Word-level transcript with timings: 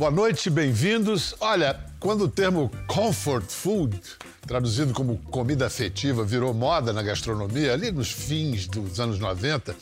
Boa 0.00 0.10
noite, 0.10 0.48
bem-vindos. 0.48 1.34
Olha, 1.40 1.78
quando 2.00 2.22
o 2.22 2.28
termo 2.28 2.70
comfort 2.86 3.44
food, 3.50 4.00
traduzido 4.46 4.94
como 4.94 5.18
comida 5.18 5.66
afetiva, 5.66 6.24
virou 6.24 6.54
moda 6.54 6.90
na 6.90 7.02
gastronomia, 7.02 7.74
ali 7.74 7.92
nos 7.92 8.10
fins 8.10 8.66
dos 8.66 8.98
anos 8.98 9.18
90, 9.18 9.76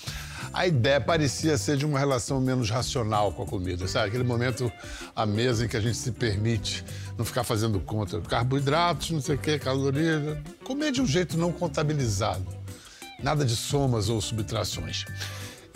a 0.53 0.67
ideia 0.67 1.01
parecia 1.01 1.57
ser 1.57 1.77
de 1.77 1.87
uma 1.87 2.01
relação 2.01 2.41
menos 2.41 2.69
racional 2.69 3.31
com 3.31 3.45
a 3.45 3.47
comida, 3.47 3.87
sabe? 3.87 4.09
Aquele 4.09 4.25
momento 4.25 4.73
à 5.15 5.25
mesa 5.25 5.65
em 5.65 5.69
que 5.69 5.77
a 5.77 5.81
gente 5.81 5.97
se 5.97 6.11
permite 6.11 6.85
não 7.17 7.25
ficar 7.25 7.45
fazendo 7.45 7.79
conta 7.79 8.21
carboidratos, 8.21 9.13
não 9.13 9.21
sei 9.21 9.37
o 9.37 9.39
quê, 9.39 9.57
calorias, 9.57 10.37
comer 10.65 10.91
de 10.91 11.01
um 11.01 11.07
jeito 11.07 11.39
não 11.39 11.53
contabilizado. 11.53 12.45
Nada 13.23 13.45
de 13.45 13.55
somas 13.55 14.09
ou 14.09 14.21
subtrações. 14.21 15.05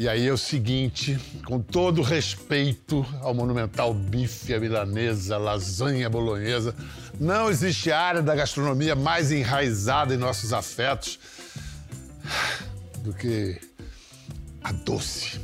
E 0.03 0.09
aí 0.09 0.27
é 0.27 0.33
o 0.33 0.37
seguinte, 0.37 1.17
com 1.47 1.61
todo 1.61 2.03
respeito 2.03 3.07
ao 3.21 3.33
monumental 3.33 3.95
bife, 3.95 4.53
a 4.53 4.59
milanesa, 4.59 5.39
lasanha 5.39 6.11
bolonhesa, 6.11 6.75
não 7.21 7.49
existe 7.49 7.93
área 7.93 8.21
da 8.21 8.35
gastronomia 8.35 8.97
mais 8.97 9.31
enraizada 9.31 10.13
em 10.13 10.17
nossos 10.17 10.53
afetos 10.53 11.21
do 12.99 13.13
que 13.13 13.61
a 14.65 14.73
doce. 14.73 15.41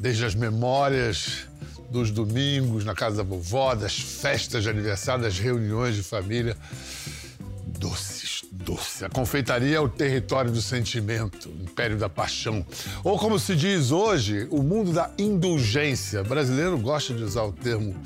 Desde 0.00 0.24
as 0.24 0.34
memórias 0.34 1.46
dos 1.90 2.10
domingos 2.10 2.86
na 2.86 2.94
casa 2.94 3.18
da 3.18 3.22
vovó, 3.22 3.74
das 3.74 3.98
festas 3.98 4.62
de 4.62 4.70
aniversário, 4.70 5.22
das 5.22 5.38
reuniões 5.38 5.96
de 5.96 6.02
família. 6.02 6.56
Doces, 7.78 8.11
doce. 8.52 9.04
A 9.04 9.08
confeitaria 9.08 9.76
é 9.76 9.80
o 9.80 9.88
território 9.88 10.50
do 10.50 10.60
sentimento, 10.60 11.48
o 11.48 11.62
império 11.62 11.96
da 11.96 12.08
paixão. 12.08 12.64
Ou 13.02 13.18
como 13.18 13.38
se 13.38 13.56
diz 13.56 13.90
hoje, 13.90 14.46
o 14.50 14.62
mundo 14.62 14.92
da 14.92 15.10
indulgência. 15.18 16.20
O 16.20 16.24
brasileiro 16.24 16.78
gosta 16.78 17.14
de 17.14 17.22
usar 17.22 17.44
o 17.44 17.52
termo 17.52 17.96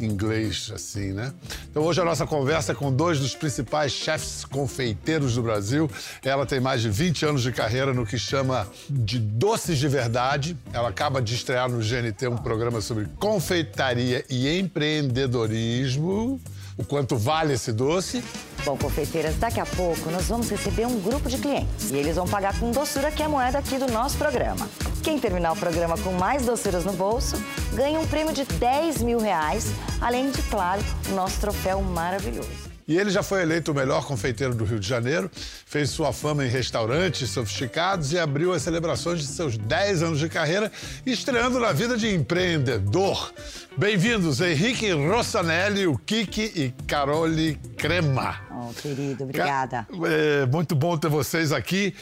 inglês 0.00 0.70
assim, 0.72 1.12
né? 1.12 1.32
Então 1.68 1.82
hoje 1.82 2.00
a 2.00 2.04
nossa 2.04 2.24
conversa 2.24 2.70
é 2.70 2.74
com 2.74 2.92
dois 2.92 3.18
dos 3.18 3.34
principais 3.34 3.90
chefes 3.90 4.44
confeiteiros 4.44 5.34
do 5.34 5.42
Brasil. 5.42 5.90
Ela 6.22 6.46
tem 6.46 6.60
mais 6.60 6.80
de 6.80 6.88
20 6.88 7.26
anos 7.26 7.42
de 7.42 7.50
carreira 7.50 7.92
no 7.92 8.06
que 8.06 8.16
chama 8.16 8.68
de 8.88 9.18
doces 9.18 9.78
de 9.78 9.88
verdade. 9.88 10.56
Ela 10.72 10.88
acaba 10.88 11.20
de 11.20 11.34
estrear 11.34 11.68
no 11.68 11.78
GNT 11.78 12.28
um 12.28 12.36
programa 12.36 12.80
sobre 12.80 13.06
confeitaria 13.18 14.24
e 14.30 14.58
empreendedorismo. 14.58 16.40
O 16.76 16.84
quanto 16.84 17.16
vale 17.16 17.54
esse 17.54 17.72
doce? 17.72 18.22
Bom, 18.64 18.76
confeiteiras, 18.76 19.36
daqui 19.36 19.60
a 19.60 19.66
pouco 19.66 20.10
nós 20.10 20.28
vamos 20.28 20.50
receber 20.50 20.86
um 20.86 21.00
grupo 21.00 21.28
de 21.28 21.38
clientes. 21.38 21.90
E 21.90 21.96
eles 21.96 22.16
vão 22.16 22.26
pagar 22.26 22.58
com 22.58 22.70
doçura, 22.70 23.10
que 23.10 23.22
é 23.22 23.26
a 23.26 23.28
moeda 23.28 23.58
aqui 23.58 23.78
do 23.78 23.90
nosso 23.90 24.18
programa. 24.18 24.68
Quem 25.02 25.18
terminar 25.18 25.52
o 25.52 25.56
programa 25.56 25.96
com 25.98 26.12
mais 26.12 26.44
doçuras 26.44 26.84
no 26.84 26.92
bolso 26.92 27.36
ganha 27.72 27.98
um 27.98 28.06
prêmio 28.06 28.32
de 28.32 28.44
10 28.44 29.02
mil 29.02 29.18
reais, 29.18 29.66
além 30.00 30.30
de, 30.30 30.42
claro, 30.42 30.82
o 31.08 31.14
nosso 31.14 31.40
troféu 31.40 31.80
maravilhoso. 31.80 32.67
E 32.88 32.96
ele 32.96 33.10
já 33.10 33.22
foi 33.22 33.42
eleito 33.42 33.70
o 33.70 33.74
melhor 33.74 34.06
confeiteiro 34.06 34.54
do 34.54 34.64
Rio 34.64 34.80
de 34.80 34.88
Janeiro, 34.88 35.30
fez 35.66 35.90
sua 35.90 36.10
fama 36.10 36.46
em 36.46 36.48
restaurantes 36.48 37.28
sofisticados 37.28 38.14
e 38.14 38.18
abriu 38.18 38.54
as 38.54 38.62
celebrações 38.62 39.20
de 39.20 39.26
seus 39.26 39.58
10 39.58 40.02
anos 40.02 40.18
de 40.18 40.26
carreira, 40.26 40.72
estreando 41.04 41.60
na 41.60 41.70
vida 41.70 41.98
de 41.98 42.08
empreendedor. 42.08 43.30
Bem-vindos, 43.76 44.40
Henrique 44.40 44.90
Rossanelli, 44.90 45.86
o 45.86 45.98
Kiki 45.98 46.50
e 46.56 46.74
Carole 46.86 47.56
Crema. 47.76 48.40
Oh, 48.50 48.72
querido, 48.72 49.24
obrigada. 49.24 49.86
É 50.06 50.46
muito 50.46 50.74
bom 50.74 50.96
ter 50.96 51.10
vocês 51.10 51.52
aqui. 51.52 51.94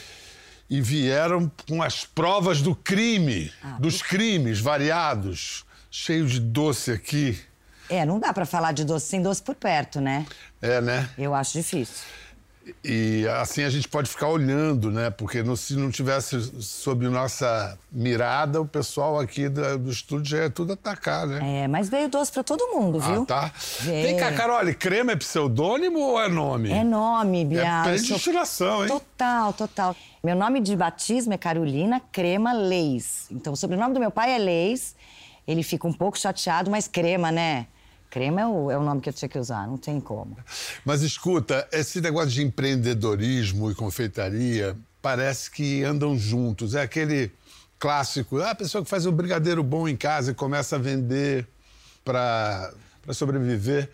E 0.69 0.79
vieram 0.79 1.51
com 1.67 1.83
as 1.83 2.05
provas 2.05 2.61
do 2.61 2.73
crime, 2.73 3.51
ah, 3.63 3.77
dos 3.79 4.01
crimes 4.01 4.59
variados, 4.59 5.65
cheio 5.89 6.25
de 6.25 6.39
doce 6.39 6.91
aqui. 6.91 7.37
É, 7.89 8.05
não 8.05 8.19
dá 8.19 8.33
para 8.33 8.45
falar 8.45 8.71
de 8.71 8.83
doce 8.83 9.07
sem 9.07 9.21
doce 9.21 9.41
por 9.41 9.55
perto, 9.55 10.01
né? 10.01 10.25
É, 10.61 10.81
né? 10.81 11.09
Eu 11.17 11.33
acho 11.33 11.53
difícil. 11.53 12.05
E 12.83 13.25
assim 13.39 13.63
a 13.63 13.69
gente 13.69 13.87
pode 13.87 14.09
ficar 14.09 14.27
olhando, 14.27 14.91
né? 14.91 15.09
Porque 15.09 15.43
se 15.55 15.75
não 15.75 15.89
tivesse 15.89 16.39
sob 16.61 17.07
nossa 17.07 17.77
mirada, 17.91 18.61
o 18.61 18.65
pessoal 18.65 19.19
aqui 19.19 19.47
do, 19.47 19.77
do 19.77 19.91
estúdio 19.91 20.37
já 20.37 20.43
ia 20.43 20.49
tudo 20.49 20.73
atacar, 20.73 21.25
né? 21.25 21.63
É, 21.63 21.67
mas 21.67 21.89
veio 21.89 22.09
doce 22.09 22.31
para 22.31 22.43
todo 22.43 22.67
mundo, 22.67 22.99
viu? 22.99 23.23
Ah, 23.23 23.25
tá. 23.25 23.51
Veio. 23.81 24.07
Vem 24.07 24.17
cá, 24.17 24.33
Carole, 24.33 24.73
crema 24.73 25.13
é 25.13 25.15
pseudônimo 25.15 25.99
ou 25.99 26.21
é 26.21 26.27
nome? 26.27 26.71
É 26.71 26.83
nome, 26.83 27.45
Bia. 27.45 27.61
É 27.61 27.83
predestinação, 27.83 28.83
hein? 28.83 28.89
Total, 28.89 29.53
total. 29.53 29.95
Meu 30.23 30.35
nome 30.35 30.59
de 30.59 30.75
batismo 30.75 31.33
é 31.33 31.37
Carolina 31.37 32.01
Crema 32.11 32.51
Leis. 32.51 33.27
Então, 33.31 33.53
o 33.53 33.55
sobrenome 33.55 33.93
do 33.93 33.99
meu 33.99 34.11
pai 34.11 34.33
é 34.33 34.37
Leis. 34.37 34.95
Ele 35.47 35.63
fica 35.63 35.87
um 35.87 35.93
pouco 35.93 36.19
chateado, 36.19 36.69
mas 36.69 36.87
crema, 36.87 37.31
né? 37.31 37.67
Crema 38.09 38.41
é 38.41 38.47
o, 38.47 38.71
é 38.71 38.77
o 38.77 38.83
nome 38.83 39.01
que 39.01 39.09
eu 39.09 39.13
tinha 39.13 39.27
que 39.27 39.37
usar, 39.37 39.67
não 39.67 39.77
tem 39.77 39.99
como. 39.99 40.37
Mas 40.85 41.01
escuta, 41.01 41.67
esse 41.71 41.99
negócio 41.99 42.29
de 42.29 42.43
empreendedorismo 42.43 43.69
e 43.69 43.75
confeitaria 43.75 44.75
parece 45.01 45.51
que 45.51 45.83
andam 45.83 46.17
juntos. 46.17 46.75
É 46.75 46.81
aquele 46.81 47.31
clássico, 47.79 48.39
ah, 48.39 48.51
a 48.51 48.55
pessoa 48.55 48.83
que 48.83 48.89
faz 48.89 49.05
um 49.05 49.11
brigadeiro 49.11 49.63
bom 49.63 49.87
em 49.87 49.95
casa 49.95 50.31
e 50.31 50.33
começa 50.33 50.75
a 50.77 50.79
vender 50.79 51.47
para 52.03 52.73
sobreviver. 53.11 53.89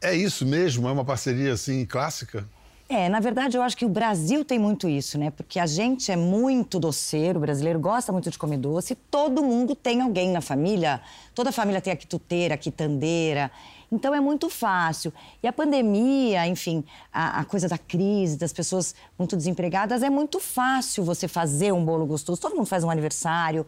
É 0.00 0.14
isso 0.14 0.44
mesmo? 0.46 0.88
É 0.88 0.92
uma 0.92 1.04
parceria 1.04 1.52
assim 1.52 1.84
clássica? 1.84 2.46
É, 2.88 3.08
na 3.08 3.18
verdade, 3.18 3.56
eu 3.56 3.62
acho 3.62 3.76
que 3.76 3.84
o 3.84 3.88
Brasil 3.88 4.44
tem 4.44 4.60
muito 4.60 4.88
isso, 4.88 5.18
né? 5.18 5.30
Porque 5.30 5.58
a 5.58 5.66
gente 5.66 6.12
é 6.12 6.16
muito 6.16 6.78
doceiro, 6.78 7.38
o 7.38 7.40
brasileiro 7.40 7.80
gosta 7.80 8.12
muito 8.12 8.30
de 8.30 8.38
comer 8.38 8.58
doce, 8.58 8.94
todo 9.10 9.42
mundo 9.42 9.74
tem 9.74 10.00
alguém 10.00 10.30
na 10.30 10.40
família, 10.40 11.00
toda 11.34 11.50
família 11.50 11.80
tem 11.80 11.92
a 11.92 11.96
quituteira, 11.96 12.54
a 12.54 12.56
quitandeira. 12.56 13.50
Então 13.90 14.14
é 14.14 14.20
muito 14.20 14.48
fácil. 14.48 15.12
E 15.42 15.48
a 15.48 15.52
pandemia, 15.52 16.46
enfim, 16.46 16.84
a, 17.12 17.40
a, 17.40 17.44
coisa 17.44 17.68
da 17.68 17.76
crise, 17.76 18.36
das 18.36 18.52
pessoas 18.52 18.94
muito 19.18 19.36
desempregadas, 19.36 20.04
é 20.04 20.10
muito 20.10 20.38
fácil 20.38 21.02
você 21.02 21.26
fazer 21.26 21.72
um 21.72 21.84
bolo 21.84 22.06
gostoso. 22.06 22.40
Todo 22.40 22.54
mundo 22.54 22.66
faz 22.66 22.84
um 22.84 22.90
aniversário, 22.90 23.66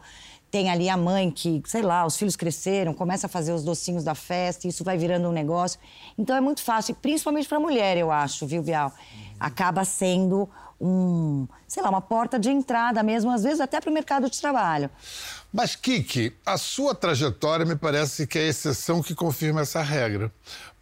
tem 0.50 0.70
ali 0.70 0.88
a 0.88 0.96
mãe 0.96 1.30
que, 1.30 1.62
sei 1.66 1.82
lá, 1.82 2.06
os 2.06 2.16
filhos 2.16 2.36
cresceram, 2.36 2.94
começa 2.94 3.26
a 3.26 3.28
fazer 3.28 3.52
os 3.52 3.62
docinhos 3.62 4.02
da 4.02 4.14
festa, 4.14 4.66
isso 4.66 4.82
vai 4.82 4.96
virando 4.96 5.28
um 5.28 5.32
negócio. 5.32 5.78
Então 6.16 6.34
é 6.34 6.40
muito 6.40 6.62
fácil, 6.62 6.94
principalmente 6.94 7.48
para 7.48 7.60
mulher, 7.60 7.96
eu 7.96 8.10
acho, 8.10 8.46
viu, 8.46 8.62
Bial? 8.62 8.92
Acaba 9.38 9.84
sendo 9.84 10.48
um, 10.80 11.46
sei 11.66 11.82
lá, 11.82 11.90
uma 11.90 12.00
porta 12.00 12.38
de 12.38 12.50
entrada 12.50 13.02
mesmo, 13.02 13.30
às 13.30 13.42
vezes 13.42 13.60
até 13.60 13.80
para 13.80 13.90
o 13.90 13.92
mercado 13.92 14.30
de 14.30 14.40
trabalho. 14.40 14.90
Mas, 15.52 15.74
Kiki, 15.74 16.34
a 16.44 16.58
sua 16.58 16.94
trajetória 16.94 17.64
me 17.64 17.74
parece 17.74 18.26
que 18.26 18.38
é 18.38 18.42
a 18.42 18.48
exceção 18.48 19.02
que 19.02 19.14
confirma 19.14 19.62
essa 19.62 19.82
regra. 19.82 20.30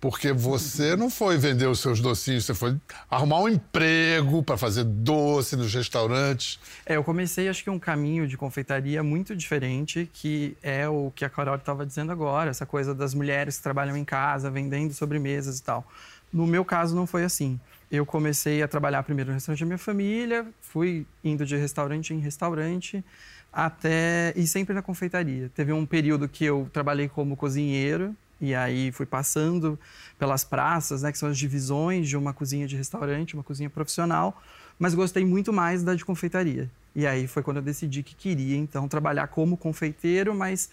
Porque 0.01 0.33
você 0.33 0.95
não 0.95 1.09
foi 1.09 1.39
vender 1.39 1.67
os 1.67 1.81
seus 1.81 2.01
docinhos, 2.01 2.45
você 2.45 2.55
foi 2.55 2.77
arrumar 3.11 3.41
um 3.41 3.49
emprego 3.49 4.43
para 4.43 4.57
fazer 4.59 4.85
doce 4.85 5.57
nos 5.57 5.73
restaurantes. 5.73 6.59
É, 6.85 6.97
eu 6.97 7.05
comecei, 7.05 7.49
acho 7.49 7.65
que 7.65 7.71
um 7.71 7.79
caminho 7.79 8.29
de 8.29 8.37
confeitaria 8.37 9.03
muito 9.03 9.35
diferente, 9.35 10.11
que 10.13 10.57
é 10.63 10.87
o 10.89 11.11
que 11.15 11.25
a 11.25 11.31
Carol 11.31 11.57
estava 11.57 11.87
dizendo 11.87 12.13
agora, 12.13 12.51
essa 12.51 12.67
coisa 12.67 12.95
das 12.95 13.15
mulheres 13.15 13.57
que 13.57 13.63
trabalham 13.63 13.97
em 13.97 14.05
casa, 14.05 14.51
vendendo 14.51 14.93
sobremesas 14.93 15.61
e 15.61 15.63
tal. 15.63 15.87
No 16.33 16.47
meu 16.47 16.65
caso, 16.65 16.95
não 16.95 17.07
foi 17.07 17.25
assim. 17.25 17.59
Eu 17.97 18.05
comecei 18.05 18.63
a 18.63 18.69
trabalhar 18.69 19.03
primeiro 19.03 19.31
no 19.31 19.35
restaurante 19.35 19.61
da 19.61 19.67
minha 19.67 19.79
família, 19.79 20.47
fui 20.61 21.07
indo 21.25 21.47
de 21.47 21.57
restaurante 21.57 22.13
em 22.13 22.19
restaurante 22.19 23.03
até 23.51 24.35
e 24.37 24.47
sempre 24.47 24.75
na 24.75 24.83
confeitaria. 24.83 25.51
Teve 25.55 25.73
um 25.73 25.87
período 25.87 26.29
que 26.29 26.45
eu 26.45 26.69
trabalhei 26.75 27.09
como 27.09 27.35
cozinheiro 27.35 28.15
e 28.39 28.55
aí 28.55 28.93
fui 28.93 29.07
passando 29.07 29.79
pelas 30.19 30.45
praças, 30.45 31.03
né, 31.03 31.11
que 31.11 31.17
são 31.17 31.31
as 31.31 31.39
divisões 31.39 32.07
de 32.07 32.19
uma 32.19 32.35
cozinha 32.35 32.67
de 32.67 32.77
restaurante, 32.77 33.33
uma 33.33 33.43
cozinha 33.43 33.71
profissional, 33.71 34.43
mas 34.79 34.95
gostei 34.95 35.25
muito 35.25 35.51
mais 35.51 35.83
da 35.83 35.95
de 35.95 36.05
confeitaria. 36.05 36.71
E 36.95 37.07
aí 37.07 37.27
foi 37.27 37.43
quando 37.43 37.57
eu 37.59 37.63
decidi 37.63 38.03
que 38.03 38.15
queria 38.15 38.59
então 38.59 38.87
trabalhar 38.89 39.29
como 39.29 39.57
confeiteiro, 39.57 40.35
mas 40.35 40.69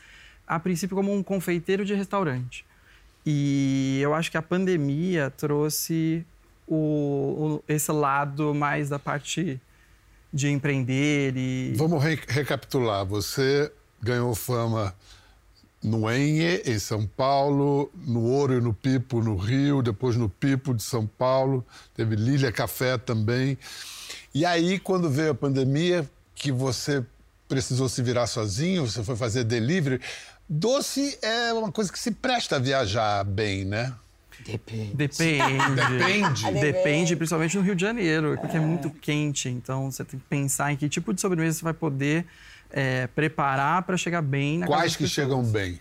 a 0.45 0.59
princípio 0.59 0.97
como 0.97 1.13
um 1.13 1.23
confeiteiro 1.23 1.85
de 1.85 1.93
restaurante. 1.93 2.65
E 3.25 3.99
eu 4.01 4.13
acho 4.13 4.29
que 4.29 4.37
a 4.37 4.41
pandemia 4.41 5.31
trouxe 5.37 6.25
o, 6.67 6.75
o, 6.75 7.63
esse 7.67 7.91
lado 7.91 8.53
mais 8.53 8.89
da 8.89 8.99
parte 8.99 9.59
de 10.33 10.49
empreender 10.49 11.35
e... 11.37 11.73
Vamos 11.75 12.03
re 12.03 12.19
recapitular. 12.27 13.05
Você 13.05 13.71
ganhou 14.01 14.33
fama 14.33 14.93
no 15.83 16.09
Enhe, 16.09 16.61
em 16.65 16.79
São 16.79 17.05
Paulo, 17.05 17.91
no 18.05 18.23
Ouro 18.23 18.57
e 18.57 18.61
no 18.61 18.73
Pipo, 18.73 19.21
no 19.21 19.35
Rio, 19.35 19.81
depois 19.81 20.15
no 20.15 20.29
Pipo 20.29 20.73
de 20.73 20.81
São 20.81 21.05
Paulo, 21.05 21.65
teve 21.93 22.15
Lília 22.15 22.51
Café 22.51 22.97
também. 22.97 23.57
E 24.33 24.45
aí, 24.45 24.79
quando 24.79 25.09
veio 25.09 25.31
a 25.31 25.35
pandemia, 25.35 26.09
que 26.33 26.51
você 26.51 27.05
precisou 27.47 27.89
se 27.89 28.01
virar 28.01 28.27
sozinho, 28.27 28.87
você 28.87 29.03
foi 29.03 29.15
fazer 29.15 29.43
delivery, 29.43 29.99
doce 30.47 31.17
é 31.21 31.53
uma 31.53 31.71
coisa 31.71 31.91
que 31.91 31.99
se 31.99 32.11
presta 32.11 32.55
a 32.55 32.59
viajar 32.59 33.23
bem, 33.25 33.65
né? 33.65 33.93
Depende. 34.45 34.93
Depende. 34.95 35.75
Depende. 35.75 36.51
Depende, 36.59 37.15
principalmente 37.15 37.57
no 37.57 37.63
Rio 37.63 37.75
de 37.75 37.81
Janeiro, 37.81 38.37
porque 38.39 38.57
é. 38.57 38.59
é 38.59 38.63
muito 38.63 38.89
quente. 38.89 39.49
Então 39.49 39.91
você 39.91 40.03
tem 40.03 40.19
que 40.19 40.25
pensar 40.25 40.71
em 40.71 40.75
que 40.75 40.87
tipo 40.89 41.13
de 41.13 41.21
sobremesa 41.21 41.59
você 41.59 41.63
vai 41.63 41.73
poder 41.73 42.25
é, 42.71 43.07
preparar 43.07 43.83
para 43.83 43.95
chegar 43.97 44.21
bem 44.21 44.59
na 44.59 44.67
Quais 44.67 44.95
que 44.95 45.07
chegam 45.07 45.43
bem? 45.43 45.79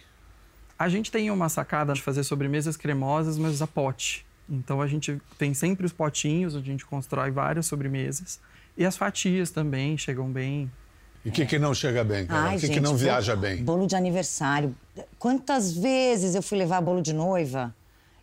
A 0.79 0.89
gente 0.89 1.11
tem 1.13 1.31
uma 1.31 1.49
sacada 1.49 1.93
de 1.95 2.03
fazer 2.03 2.25
sobremesas 2.25 2.77
cremosas, 2.77 3.39
mas 3.39 3.63
a 3.63 3.67
pote. 3.67 4.27
Então 4.49 4.81
a 4.81 4.87
gente 4.87 5.21
tem 5.39 5.55
sempre 5.55 5.87
os 5.87 5.93
potinhos 5.93 6.55
onde 6.55 6.69
a 6.69 6.73
gente 6.73 6.85
constrói 6.85 7.31
várias 7.31 7.67
sobremesas. 7.67 8.41
E 8.77 8.85
as 8.85 8.97
fatias 8.97 9.51
também 9.51 9.97
chegam 9.97 10.31
bem. 10.31 10.71
E 11.25 11.29
o 11.29 11.33
que, 11.33 11.47
que 11.47 11.59
não 11.59 11.73
chega 11.73 12.03
bem, 12.03 12.27
cara? 12.27 12.49
Ai, 12.49 12.57
O 12.57 12.61
que, 12.61 12.67
que 12.67 12.75
gente, 12.75 12.83
não 12.83 12.91
bolo- 12.91 12.99
viaja 12.99 13.37
bem? 13.37 13.63
Bolo 13.63 13.87
de 13.87 13.95
aniversário. 13.95 14.75
Quantas 15.19 15.73
vezes 15.73 16.35
eu 16.35 16.43
fui 16.43 16.59
levar 16.59 16.81
bolo 16.81 17.01
de 17.01 17.13
noiva 17.13 17.73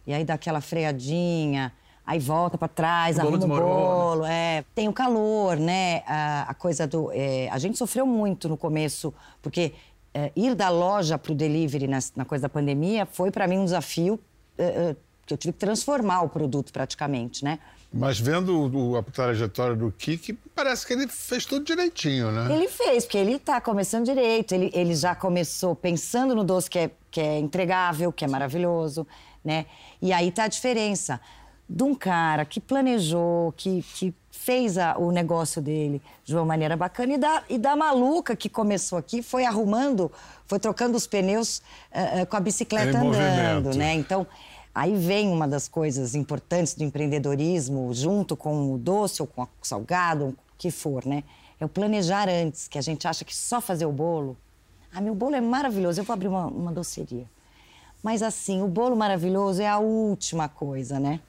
e 0.10 0.14
aí 0.14 0.26
dá 0.26 0.34
aquela 0.34 0.60
freadinha, 0.60 1.72
aí 2.06 2.18
volta 2.20 2.58
pra 2.58 2.68
trás, 2.68 3.18
O 3.18 3.22
arruma 3.22 3.36
o 3.36 3.40
desmorona. 3.40 3.70
bolo. 3.76 4.26
É. 4.26 4.64
Tem 4.74 4.88
o 4.88 4.94
calor, 4.94 5.58
né? 5.58 6.02
A, 6.08 6.46
a 6.50 6.54
coisa 6.56 6.88
do. 6.88 7.12
é, 7.14 7.48
a 7.50 7.58
gente 7.60 7.78
sofreu 7.78 8.06
muito 8.06 8.50
no 8.50 8.58
começo, 8.58 9.14
porque 9.42 9.74
é, 10.14 10.32
ir 10.36 10.56
da 10.56 10.70
loja 10.70 11.18
pro 11.20 11.36
delivery 11.36 11.88
na, 11.88 12.00
na 12.16 12.26
coisa 12.26 12.42
da 12.44 12.50
pandemia 12.50 13.06
foi 13.06 13.30
pra 13.30 13.48
mim 13.48 13.60
um 13.60 13.66
desafio 13.66 14.20
é, 14.58 14.64
é, 14.64 14.96
que 15.26 15.34
eu 15.34 15.38
tive 15.38 15.54
que 15.54 15.60
transformar 15.60 16.24
o 16.24 16.30
produto 16.30 16.74
praticamente, 16.74 17.44
né? 17.44 17.60
Mas 17.92 18.20
vendo 18.20 18.70
o- 18.76 18.98
a 18.98 19.02
trajetória 19.04 19.76
do 19.76 19.92
Kiki, 19.92 20.34
parece 20.56 20.86
que 20.86 20.94
ele 20.94 21.08
fez 21.08 21.44
tudo 21.46 21.66
direitinho, 21.66 22.32
né? 22.32 22.54
Ele 22.56 22.68
fez, 22.68 23.04
porque 23.04 23.18
ele 23.18 23.34
está 23.34 23.60
começando 23.60 24.06
direito. 24.06 24.52
Ele, 24.54 24.70
ele 24.74 24.94
já 24.96 25.16
começou 25.16 25.76
pensando 25.76 26.36
no 26.36 26.44
doce 26.44 26.70
que 26.70 26.78
é, 26.80 26.92
que 27.10 27.20
é 27.20 27.40
entregável, 27.40 28.12
que 28.12 28.24
é 28.24 28.28
maravilhoso, 28.28 29.08
né? 29.44 29.66
E 30.02 30.12
aí 30.14 30.32
tá 30.32 30.44
a 30.44 30.48
diferença 30.48 31.20
de 31.68 31.84
um 31.84 31.94
cara 31.94 32.44
que 32.46 32.60
planejou, 32.60 33.52
que, 33.56 33.84
que 33.94 34.14
fez 34.32 34.78
a- 34.78 34.98
o 34.98 35.12
negócio 35.12 35.62
dele 35.62 36.02
de 36.26 36.34
uma 36.36 36.46
maneira 36.46 36.76
bacana 36.76 37.14
e 37.14 37.18
da, 37.18 37.44
e 37.50 37.58
da 37.58 37.76
maluca 37.76 38.36
que 38.36 38.50
começou 38.50 38.98
aqui, 38.98 39.22
foi 39.22 39.46
arrumando, 39.46 40.12
foi 40.48 40.58
trocando 40.60 40.98
os 40.98 41.06
pneus 41.06 41.62
eh, 41.92 42.22
eh, 42.22 42.26
com 42.26 42.36
a 42.38 42.40
bicicleta 42.40 42.98
Em 42.98 43.02
andando, 43.08 43.78
né? 43.78 43.94
Então, 43.94 44.26
aí 44.74 44.96
vem 44.96 45.30
uma 45.32 45.48
das 45.48 45.68
coisas 45.68 46.16
importantes 46.16 46.74
do 46.74 46.84
empreendedorismo, 46.84 47.94
junto 47.94 48.36
com 48.36 48.74
o 48.74 48.78
doce 48.78 49.22
ou 49.22 49.28
com 49.28 49.44
o 49.44 49.48
salgado, 49.62 50.26
o 50.30 50.36
que 50.58 50.72
for, 50.72 51.06
né? 51.06 51.24
É 51.60 51.66
o 51.66 51.70
planejar 51.70 52.28
antes, 52.30 52.68
que 52.68 52.78
a 52.80 52.82
gente 52.82 53.08
acha 53.08 53.24
que 53.26 53.36
só 53.36 53.60
fazer 53.62 53.86
o 53.86 53.92
bolo. 53.92 54.36
Ah, 54.94 55.02
meu 55.02 55.14
bolo 55.14 55.36
é 55.36 55.42
maravilhoso, 55.42 56.00
eu 56.00 56.04
vou 56.06 56.14
abrir 56.14 56.30
uma, 56.30 56.48
uma 56.48 56.72
doceria. 56.72 57.26
Mas 58.04 58.22
assim, 58.22 58.62
o 58.62 58.68
bolo 58.68 58.96
maravilhoso 58.96 59.62
é 59.62 59.68
a 59.68 59.78
última 59.78 60.48
coisa, 60.48 61.00
né? 61.00 61.20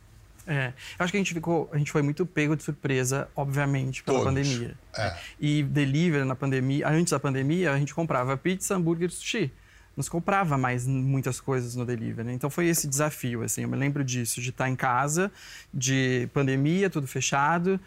É, 0.46 0.72
eu 0.98 1.04
acho 1.04 1.12
que 1.12 1.16
a 1.16 1.20
gente 1.20 1.34
ficou, 1.34 1.68
a 1.72 1.78
gente 1.78 1.92
foi 1.92 2.02
muito 2.02 2.24
pego 2.26 2.56
de 2.56 2.62
surpresa, 2.62 3.28
obviamente, 3.36 4.02
pela 4.02 4.18
Todos. 4.18 4.32
pandemia. 4.32 4.74
É. 4.96 5.16
E 5.38 5.62
delivery 5.62 6.24
na 6.24 6.34
pandemia, 6.34 6.88
antes 6.88 7.12
da 7.12 7.20
pandemia, 7.20 7.72
a 7.72 7.78
gente 7.78 7.94
comprava 7.94 8.36
pizza, 8.36 8.74
hambúrguer, 8.74 9.10
sushi. 9.10 9.52
Não 9.96 10.02
se 10.02 10.10
comprava 10.10 10.56
mais 10.56 10.86
muitas 10.86 11.40
coisas 11.40 11.74
no 11.74 11.84
delivery. 11.84 12.28
né? 12.28 12.32
Então 12.32 12.48
foi 12.48 12.66
esse 12.66 12.88
desafio, 12.88 13.42
assim. 13.42 13.62
Eu 13.62 13.68
me 13.68 13.76
lembro 13.76 14.02
disso, 14.02 14.40
de 14.40 14.50
estar 14.50 14.68
em 14.68 14.76
casa, 14.76 15.30
de 15.72 16.28
pandemia, 16.32 16.88
tudo 16.88 17.06
fechado. 17.06 17.78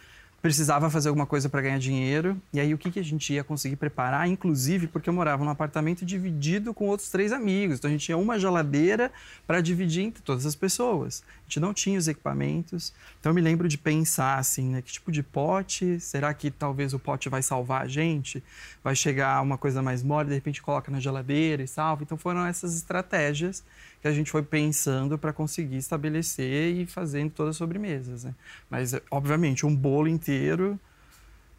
Precisava 0.43 0.89
fazer 0.89 1.07
alguma 1.07 1.25
coisa 1.25 1.47
para 1.47 1.61
ganhar 1.61 1.79
dinheiro. 1.79 2.37
E 2.51 2.59
aí, 2.59 2.73
o 2.73 2.77
que, 2.77 2.91
que 2.91 2.99
a 2.99 3.03
gente 3.03 3.31
ia 3.31 3.45
conseguir 3.45 3.77
preparar? 3.77 4.27
Inclusive, 4.27 4.87
porque 4.87 5.07
eu 5.07 5.13
morava 5.13 5.41
num 5.41 5.49
apartamento 5.49 6.05
dividido 6.05 6.73
com 6.73 6.85
outros 6.85 7.09
três 7.09 7.31
amigos. 7.31 7.77
Então, 7.77 7.87
a 7.87 7.91
gente 7.93 8.03
tinha 8.03 8.17
uma 8.17 8.37
geladeira 8.37 9.09
para 9.47 9.61
dividir 9.61 10.03
entre 10.03 10.21
todas 10.21 10.45
as 10.45 10.53
pessoas. 10.53 11.23
A 11.25 11.43
gente 11.47 11.61
não 11.61 11.73
tinha 11.73 11.97
os 11.97 12.09
equipamentos. 12.09 12.93
Então, 13.21 13.29
eu 13.29 13.33
me 13.33 13.39
lembro 13.39 13.69
de 13.69 13.77
pensar 13.77 14.37
assim, 14.37 14.67
né? 14.67 14.81
Que 14.81 14.91
tipo 14.91 15.13
de 15.13 15.23
pote? 15.23 15.97
Será 16.01 16.33
que 16.33 16.51
talvez 16.51 16.93
o 16.93 16.99
pote 16.99 17.29
vai 17.29 17.41
salvar 17.41 17.83
a 17.83 17.87
gente? 17.87 18.43
Vai 18.83 18.97
chegar 18.97 19.41
uma 19.41 19.57
coisa 19.57 19.81
mais 19.81 20.03
mole, 20.03 20.27
de 20.27 20.35
repente 20.35 20.61
coloca 20.61 20.91
na 20.91 20.99
geladeira 20.99 21.63
e 21.63 21.67
salva? 21.69 22.03
Então, 22.03 22.17
foram 22.17 22.45
essas 22.45 22.75
estratégias 22.75 23.63
que 24.03 24.07
a 24.07 24.11
gente 24.11 24.29
foi 24.29 24.43
pensando 24.43 25.17
para 25.17 25.33
conseguir 25.33 25.77
estabelecer 25.77 26.75
e 26.75 26.85
fazendo 26.85 27.31
todas 27.31 27.51
as 27.55 27.57
sobremesas, 27.57 28.23
né? 28.23 28.35
Mas, 28.69 28.93
obviamente, 29.09 29.65
um 29.65 29.75
bolo 29.75 30.07
inteiro... 30.07 30.79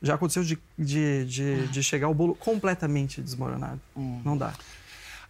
Já 0.03 0.17
aconteceu 0.17 0.45
de, 0.45 0.59
de, 0.79 1.25
de, 1.25 1.67
de 1.69 1.83
chegar 1.83 2.09
o 2.11 2.15
bolo 2.15 2.35
completamente 2.35 3.23
desmoronado. 3.23 3.81
Não 3.97 4.37
dá. 4.37 4.53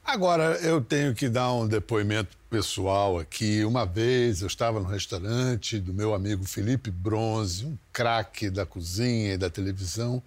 Agora, 0.04 0.56
eu 0.62 0.80
tenho 0.80 1.14
que 1.14 1.28
dar 1.28 1.52
um 1.52 1.68
depoimento 1.68 2.36
pessoal 2.50 3.20
aqui. 3.20 3.64
Uma 3.64 3.86
vez 3.86 4.40
eu 4.40 4.48
estava 4.48 4.80
no 4.80 4.86
restaurante 4.86 5.78
do 5.78 5.94
meu 5.94 6.12
amigo 6.12 6.44
Felipe 6.44 6.90
Bronze, 6.90 7.64
um 7.64 7.78
craque 7.92 8.50
da 8.50 8.66
cozinha 8.66 9.34
e 9.34 9.38
da 9.38 9.48
televisão. 9.48 10.20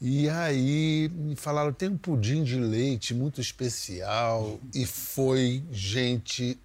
E 0.00 0.28
aí 0.28 1.10
me 1.12 1.34
falaram, 1.34 1.72
tem 1.72 1.88
um 1.88 1.96
pudim 1.98 2.44
de 2.44 2.56
leite 2.56 3.12
muito 3.12 3.40
especial. 3.40 4.58
E 4.74 4.86
foi, 4.86 5.62
gente, 5.72 6.56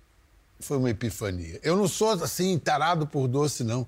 foi 0.59 0.77
uma 0.77 0.89
epifania. 0.91 1.59
Eu 1.63 1.75
não 1.75 1.87
sou, 1.87 2.09
assim, 2.11 2.59
tarado 2.59 3.07
por 3.07 3.27
doce, 3.27 3.63
não. 3.63 3.87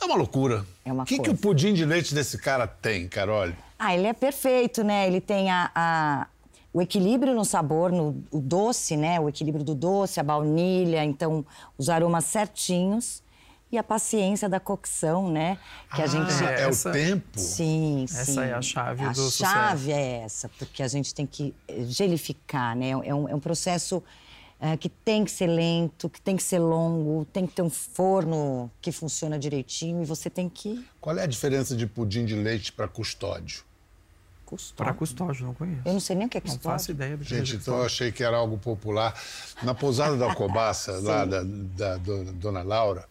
É 0.00 0.04
uma 0.06 0.16
loucura. 0.16 0.64
É 0.84 0.92
uma 0.92 1.02
O 1.02 1.06
que, 1.06 1.16
que 1.16 1.24
coisa. 1.26 1.34
o 1.34 1.36
pudim 1.36 1.74
de 1.74 1.84
leite 1.84 2.14
desse 2.14 2.38
cara 2.38 2.66
tem, 2.66 3.06
Carol? 3.08 3.52
Ah, 3.78 3.94
ele 3.94 4.06
é 4.06 4.12
perfeito, 4.14 4.82
né? 4.82 5.06
Ele 5.06 5.20
tem 5.20 5.50
a, 5.50 5.70
a- 5.74 6.26
o 6.72 6.80
equilíbrio 6.80 7.34
no 7.34 7.44
sabor, 7.44 7.92
no 7.92 8.22
o 8.30 8.40
doce, 8.40 8.96
né? 8.96 9.20
O 9.20 9.28
equilíbrio 9.28 9.64
do 9.64 9.74
doce, 9.74 10.18
a 10.18 10.22
baunilha, 10.22 11.04
então 11.04 11.44
os 11.76 11.90
aromas 11.90 12.24
certinhos 12.24 13.22
e 13.72 13.78
a 13.78 13.82
paciência 13.82 14.48
da 14.48 14.58
cocção, 14.58 15.30
né? 15.30 15.58
Que 15.94 16.02
a 16.02 16.06
gente 16.06 16.30
É, 16.44 16.62
essa- 16.68 16.88
o 16.88 16.92
tempo. 16.92 17.38
Sim, 17.38 18.04
Essa 18.04 18.24
sim. 18.24 18.40
é 18.40 18.52
a 18.54 18.62
chave 18.62 19.04
a 19.04 19.08
do 19.10 19.14
sucesso. 19.16 19.52
chave 19.52 19.92
é 19.92 20.22
essa, 20.22 20.48
porque 20.58 20.82
a 20.82 20.88
gente 20.88 21.14
tem 21.14 21.26
que 21.26 21.54
eh, 21.68 21.84
gelificar, 21.84 22.74
né? 22.76 22.90
É 22.90 23.14
um, 23.14 23.28
é 23.28 23.34
um 23.34 23.40
processo 23.40 24.02
eh, 24.60 24.76
que 24.76 24.88
tem 24.88 25.24
que 25.24 25.30
ser 25.30 25.46
lento, 25.46 26.08
que 26.10 26.20
tem 26.20 26.36
que 26.36 26.42
ser 26.42 26.58
longo, 26.58 27.24
tem 27.26 27.46
que 27.46 27.54
ter 27.54 27.62
um 27.62 27.70
forno 27.70 28.70
que 28.82 28.92
funciona 28.92 29.38
direitinho 29.38 30.02
e 30.02 30.04
você 30.04 30.28
tem 30.28 30.48
que 30.48 30.84
Qual 31.00 31.16
é 31.16 31.22
a 31.22 31.26
diferença 31.26 31.74
de 31.76 31.86
pudim 31.86 32.24
de 32.26 32.34
leite 32.34 32.72
para 32.72 32.86
custódio? 32.88 33.62
Para 34.76 34.92
custódio, 34.92 35.46
não 35.46 35.54
conheço. 35.54 35.82
Eu 35.84 35.92
não 35.92 36.00
sei 36.00 36.16
nem 36.16 36.26
o 36.26 36.28
que 36.28 36.36
é 36.36 36.40
Não 36.40 36.46
custódio. 36.46 36.70
faço 36.78 36.90
ideia 36.90 37.16
do 37.16 37.24
que 37.24 37.30
Gente, 37.30 37.52
é 37.52 37.56
então 37.56 37.76
eu 37.78 37.84
achei 37.86 38.10
que 38.10 38.24
era 38.24 38.36
algo 38.36 38.58
popular. 38.58 39.14
Na 39.62 39.72
pousada 39.74 40.16
da 40.16 40.24
Alcobaça, 40.26 40.98
lá 41.00 41.24
da, 41.24 41.42
da 41.44 41.96
do- 41.98 42.32
Dona 42.32 42.60
Laura, 42.62 43.08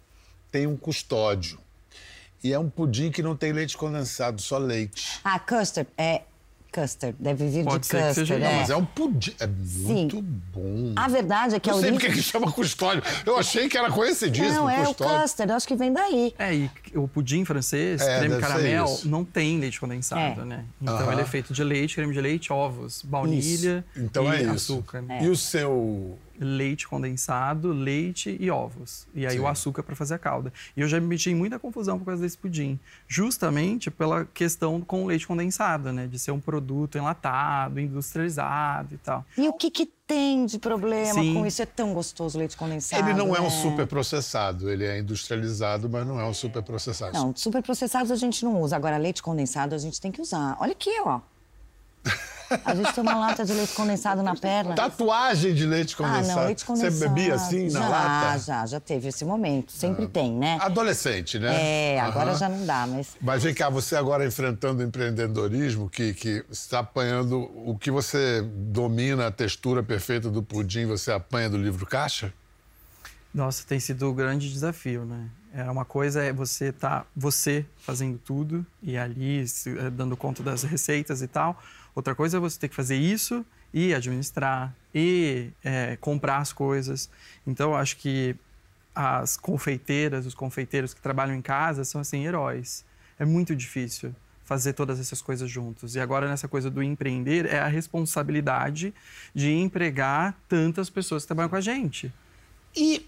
tem 0.52 0.68
um 0.68 0.76
custódio. 0.78 1.60
E 2.44 2.54
é 2.54 2.60
um 2.60 2.70
pudim 2.70 3.12
que 3.12 3.22
não 3.22 3.36
tem 3.36 3.52
leite 3.52 3.78
condensado, 3.78 4.42
só 4.42 4.58
leite. 4.58 5.20
Ah, 5.24 5.38
custard. 5.40 5.90
É 5.98 6.22
custard. 6.72 7.16
Deve 7.20 7.50
vir 7.50 7.66
Pode 7.66 7.80
de 7.82 7.88
ser 7.88 7.98
que 7.98 8.04
custard. 8.08 8.28
seja 8.28 8.36
é. 8.36 8.56
Mas 8.60 8.70
é 8.70 8.76
um 8.78 8.86
pudim. 8.86 9.36
É 9.40 9.48
muito 9.48 10.22
bom. 10.22 10.94
A 10.96 11.08
verdade 11.10 11.56
é 11.56 11.60
que 11.60 11.68
não 11.70 11.78
a 11.78 11.82
sei 11.82 11.90
origem... 11.90 12.08
porque 12.10 12.22
que 12.22 12.24
chama 12.26 12.50
custódio. 12.52 13.04
Eu 13.26 13.38
achei 13.38 13.68
que 13.68 13.78
era 13.78 13.92
conhecidíssimo, 13.92 14.54
Não, 14.54 14.70
é 14.70 14.84
o 14.84 14.86
custódio. 14.86 15.22
custard. 15.22 15.50
Eu 15.52 15.58
acho 15.58 15.68
que 15.68 15.76
vem 15.76 15.92
daí. 15.92 16.34
É, 16.40 16.54
e 16.56 16.70
o 16.96 17.08
pudim 17.10 17.44
francês, 17.44 18.00
É, 18.02 18.20
creme 18.20 18.40
caramel, 18.40 18.86
isso. 18.86 19.10
não 19.10 19.26
tem 19.26 19.60
leite 19.60 19.78
condensado, 19.80 20.42
É. 20.42 20.46
né? 20.46 20.66
Então 20.82 21.12
ele 21.12 21.22
é 21.22 21.26
feito 21.26 21.52
de 21.54 21.64
leite, 21.64 21.96
creme 21.96 22.14
de 22.14 22.22
leite, 22.22 22.54
ovos, 22.54 23.02
baunilha 23.04 23.84
Então 23.98 24.32
e 24.34 24.38
é 24.38 24.42
isso. 24.44 24.52
açúcar. 24.54 25.02
né? 25.02 25.18
É. 25.20 25.26
E 25.26 25.28
o 25.30 25.36
seu. 25.36 26.18
Leite 26.40 26.88
condensado, 26.88 27.72
leite 27.74 28.38
e 28.40 28.50
ovos. 28.50 29.08
E 29.14 29.26
aí 29.28 29.34
Sim. 29.34 29.40
o 29.40 29.48
açúcar 29.48 29.84
para 29.84 29.96
fazer 29.96 30.16
a 30.16 30.20
calda. 30.20 30.54
E 30.76 30.82
eu 30.82 30.88
já 30.88 31.00
me 31.00 31.08
meti 31.08 31.30
em 31.30 31.36
muita 31.36 31.60
confusão 31.60 32.00
por 32.00 32.06
causa 32.06 32.22
desse 32.22 32.38
pudim. 32.38 32.80
Justamente 33.08 33.92
pela 33.92 34.26
questão 34.26 34.80
com 34.82 35.04
o 35.04 35.08
leite 35.08 35.28
condensado, 35.28 35.92
né? 35.92 36.08
De 36.08 36.18
ser 36.18 36.32
um 36.32 36.40
produto 36.40 36.98
enlatado, 36.98 37.80
industrializado 37.80 38.96
e 38.96 38.98
tal. 38.98 39.26
E 39.38 39.48
o 39.48 39.54
que, 39.54 39.70
que 39.70 39.86
tem 39.86 40.46
de 40.46 40.58
problema 40.58 41.14
Sim. 41.22 41.34
com 41.36 41.46
isso? 41.46 41.62
É 41.62 41.66
tão 41.66 41.94
gostoso 41.94 42.38
o 42.38 42.40
leite 42.40 42.58
condensado. 42.58 43.08
Ele 43.08 43.18
não 43.18 43.36
é 43.36 43.40
um 43.40 43.44
né? 43.44 43.50
super 43.50 43.86
processado. 43.86 44.70
Ele 44.70 44.86
é 44.86 45.00
industrializado, 45.00 45.90
mas 45.90 46.08
não 46.08 46.20
é 46.20 46.26
um 46.26 46.34
super 46.34 46.64
processado. 46.64 47.14
Não, 47.14 47.36
super 47.36 47.62
processados 47.62 48.12
a 48.12 48.16
gente 48.16 48.44
não 48.44 48.60
usa. 48.60 48.76
Agora, 48.76 48.98
leite 48.98 49.22
condensado 49.22 49.76
a 49.76 49.78
gente 49.78 50.02
tem 50.02 50.12
que 50.12 50.22
usar. 50.22 50.58
Olha 50.60 50.72
aqui, 50.72 50.90
ó. 51.06 51.20
A 52.66 52.74
gente 52.76 52.94
tem 52.94 53.02
uma 53.02 53.16
lata 53.16 53.46
de 53.46 53.54
leite 53.54 53.74
condensado 53.74 54.24
na 54.24 54.36
perna. 54.36 54.76
Tatuagem 54.76 55.54
de 55.54 55.66
leite 55.66 55.94
Ah, 55.94 55.98
condensado. 55.98 56.38
não, 56.40 56.46
leite 56.46 56.66
condensado. 56.66 56.94
Você 56.96 57.08
bebia 57.08 57.36
assim 57.36 57.70
na 57.70 57.80
já, 57.80 57.90
lata? 57.90 58.40
Já, 58.40 58.66
já 58.66 58.80
teve 58.80 59.08
esse 59.10 59.24
momento. 59.26 59.72
Sempre 59.72 60.08
tem, 60.08 60.34
né? 60.34 60.58
Adolescente, 60.62 61.38
né? 61.40 61.96
É, 61.96 62.00
agora 62.00 62.32
Aham. 62.32 62.38
já 62.40 62.50
não 62.50 62.66
dá, 62.66 62.88
mas... 62.88 63.16
Mas 63.22 63.44
vem 63.44 63.54
cá, 63.54 63.70
você 63.70 63.96
agora 63.96 64.26
enfrentando 64.26 64.82
o 64.82 64.86
empreendedorismo, 64.86 65.90
que, 65.90 66.14
que 66.14 66.44
está 66.50 66.80
apanhando 66.80 67.40
o 67.66 67.78
que 67.78 67.92
você 67.92 68.42
domina, 68.42 69.28
a 69.28 69.32
textura 69.32 69.84
perfeita 69.84 70.30
do 70.30 70.42
pudim, 70.42 70.86
você 70.86 71.12
apanha 71.12 71.50
do 71.50 71.58
livro 71.58 71.86
caixa? 71.86 72.34
Nossa, 73.34 73.64
tem 73.66 73.80
sido 73.80 74.10
um 74.10 74.14
grande 74.14 74.52
desafio, 74.52 75.06
né? 75.06 75.28
É 75.54 75.64
uma 75.70 75.84
coisa 75.86 76.22
é 76.24 76.32
você 76.32 76.72
tá 76.72 77.06
você 77.16 77.66
fazendo 77.80 78.20
tudo 78.20 78.66
e 78.84 78.96
ali 78.98 79.48
se- 79.48 79.76
eh, 79.78 79.90
dando 79.90 80.16
conta 80.16 80.44
das 80.44 80.62
receitas 80.64 81.22
e 81.24 81.28
tal. 81.28 81.60
Outra 81.96 82.16
coisa 82.16 82.38
é 82.38 82.40
você 82.40 82.60
ter 82.60 82.70
que 82.70 82.76
fazer 82.76 82.96
isso 82.96 83.46
e 83.74 83.94
administrar 83.94 84.74
e 84.94 85.52
eh, 85.64 85.98
comprar 86.02 86.38
as 86.38 86.54
coisas. 86.54 87.10
Então, 87.46 87.76
acho 87.76 87.98
que 87.98 88.36
as 88.96 89.38
confeiteiras, 89.38 90.26
os 90.26 90.34
confeiteiros 90.34 90.94
que 90.94 91.02
trabalham 91.02 91.36
em 91.36 91.42
casa 91.42 91.84
são 91.84 92.02
assim 92.02 92.26
heróis. 92.26 92.84
É 93.18 93.26
muito 93.26 93.56
difícil 93.56 94.14
fazer 94.50 94.74
todas 94.74 95.00
essas 95.00 95.22
coisas 95.22 95.50
juntos. 95.50 95.96
E 95.96 96.00
agora, 96.00 96.28
nessa 96.28 96.48
coisa 96.48 96.72
do 96.72 96.82
empreender, 96.82 97.46
é 97.46 97.60
a 97.60 97.68
responsabilidade 97.68 98.94
de 99.34 99.52
empregar 99.52 100.36
tantas 100.50 100.90
pessoas 100.90 101.24
que 101.24 101.28
trabalham 101.28 101.50
com 101.50 101.56
a 101.56 101.62
gente. 101.62 102.12
E 102.76 103.08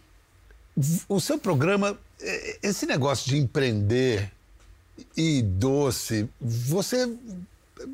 o 1.10 1.20
seu 1.20 1.40
programa, 1.40 1.98
é, 2.20 2.60
esse 2.62 2.86
negócio 2.86 3.28
de 3.28 3.38
empreender 3.38 4.32
e 5.18 5.42
doce, 5.42 6.30
você 6.40 7.12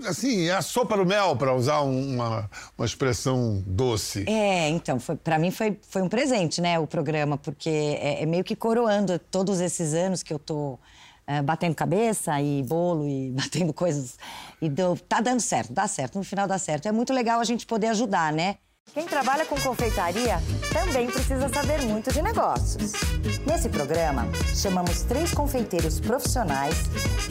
assim, 0.05 0.47
é 0.47 0.53
a 0.53 0.61
sopa 0.61 0.95
no 0.95 1.05
mel, 1.05 1.35
para 1.35 1.53
usar 1.53 1.81
uma, 1.81 2.49
uma 2.77 2.85
expressão 2.85 3.63
doce. 3.65 4.25
É, 4.27 4.69
então, 4.69 4.97
para 5.23 5.37
mim 5.39 5.51
foi, 5.51 5.77
foi 5.89 6.01
um 6.01 6.09
presente, 6.09 6.61
né, 6.61 6.79
o 6.79 6.87
programa, 6.87 7.37
porque 7.37 7.69
é, 7.69 8.23
é, 8.23 8.25
meio 8.25 8.43
que 8.43 8.55
coroando 8.55 9.17
todos 9.19 9.59
esses 9.59 9.93
anos 9.93 10.23
que 10.23 10.33
eu 10.33 10.39
tô 10.39 10.79
é, 11.25 11.41
batendo 11.41 11.75
cabeça 11.75 12.41
e 12.41 12.63
bolo 12.63 13.07
e 13.07 13.31
batendo 13.35 13.73
coisas. 13.73 14.17
E 14.61 14.69
deu, 14.69 14.97
tá 14.97 15.21
dando 15.21 15.41
certo, 15.41 15.73
dá 15.73 15.87
certo, 15.87 16.17
no 16.17 16.23
final 16.23 16.47
dá 16.47 16.57
certo. 16.57 16.87
É 16.87 16.91
muito 16.91 17.13
legal 17.13 17.39
a 17.39 17.43
gente 17.43 17.65
poder 17.65 17.87
ajudar, 17.87 18.31
né? 18.33 18.57
Quem 18.93 19.05
trabalha 19.05 19.45
com 19.45 19.59
confeitaria 19.61 20.39
também 20.73 21.07
precisa 21.07 21.47
saber 21.49 21.81
muito 21.83 22.11
de 22.11 22.21
negócios. 22.21 22.93
Nesse 23.45 23.69
programa, 23.69 24.25
chamamos 24.55 25.03
três 25.03 25.31
confeiteiros 25.31 25.99
profissionais 25.99 26.75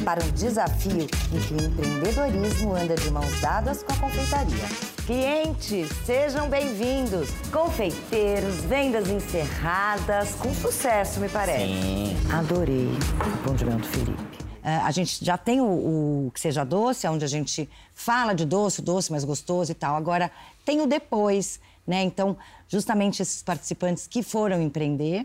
para 0.04 0.22
um 0.24 0.30
desafio 0.30 1.06
em 1.32 1.40
que 1.40 1.54
o 1.54 1.66
empreendedorismo 1.66 2.74
anda 2.74 2.94
de 2.94 3.10
mãos 3.10 3.40
dadas 3.40 3.82
com 3.82 3.92
a 3.92 3.96
confeitaria. 3.96 4.64
Clientes, 5.06 5.88
sejam 6.04 6.48
bem-vindos. 6.48 7.30
Confeiteiros, 7.52 8.56
vendas 8.64 9.08
encerradas, 9.08 10.34
com 10.34 10.54
sucesso, 10.54 11.20
me 11.20 11.28
parece. 11.28 11.66
Sim. 11.66 12.16
Adorei 12.32 12.88
o 12.88 13.78
do 13.78 13.86
Felipe. 13.88 14.46
Uh, 14.66 14.82
a 14.84 14.90
gente 14.90 15.24
já 15.24 15.38
tem 15.38 15.60
o, 15.60 15.64
o, 16.26 16.30
que 16.34 16.40
seja 16.40 16.64
doce, 16.64 17.06
onde 17.06 17.24
a 17.24 17.28
gente 17.28 17.68
fala 17.94 18.34
de 18.34 18.44
doce, 18.44 18.82
doce 18.82 19.12
mais 19.12 19.22
gostoso 19.22 19.70
e 19.70 19.74
tal. 19.76 19.94
Agora, 19.94 20.28
tem 20.66 20.82
o 20.82 20.86
depois, 20.86 21.58
né? 21.86 22.02
Então, 22.02 22.36
justamente 22.68 23.22
esses 23.22 23.42
participantes 23.42 24.06
que 24.06 24.22
foram 24.22 24.60
empreender. 24.60 25.22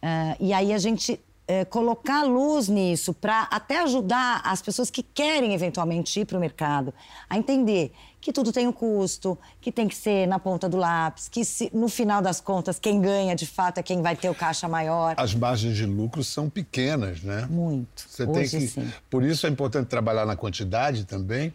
Uh, 0.00 0.36
e 0.38 0.52
aí 0.52 0.72
a 0.72 0.78
gente 0.78 1.18
é, 1.48 1.64
colocar 1.64 2.24
luz 2.24 2.68
nisso 2.68 3.14
para 3.14 3.44
até 3.50 3.80
ajudar 3.80 4.42
as 4.44 4.60
pessoas 4.60 4.90
que 4.90 5.02
querem 5.02 5.54
eventualmente 5.54 6.20
ir 6.20 6.26
para 6.26 6.36
o 6.36 6.40
mercado 6.40 6.92
a 7.28 7.38
entender 7.38 7.90
que 8.20 8.32
tudo 8.32 8.52
tem 8.52 8.66
um 8.66 8.72
custo, 8.72 9.38
que 9.60 9.72
tem 9.72 9.88
que 9.88 9.96
ser 9.96 10.26
na 10.26 10.38
ponta 10.38 10.68
do 10.68 10.76
lápis, 10.76 11.28
que 11.28 11.44
se, 11.44 11.70
no 11.72 11.88
final 11.88 12.20
das 12.20 12.40
contas 12.40 12.78
quem 12.78 13.00
ganha 13.00 13.34
de 13.34 13.46
fato 13.46 13.78
é 13.78 13.82
quem 13.82 14.02
vai 14.02 14.14
ter 14.14 14.28
o 14.28 14.34
caixa 14.34 14.68
maior. 14.68 15.14
As 15.16 15.34
margens 15.34 15.74
de 15.74 15.86
lucro 15.86 16.22
são 16.22 16.50
pequenas, 16.50 17.22
né? 17.22 17.46
Muito. 17.48 18.04
Você 18.06 18.24
Hoje, 18.24 18.50
tem 18.50 18.60
que, 18.60 18.68
sim. 18.68 18.92
por 19.08 19.22
isso 19.22 19.46
é 19.46 19.50
importante 19.50 19.86
trabalhar 19.86 20.26
na 20.26 20.36
quantidade 20.36 21.04
também. 21.04 21.54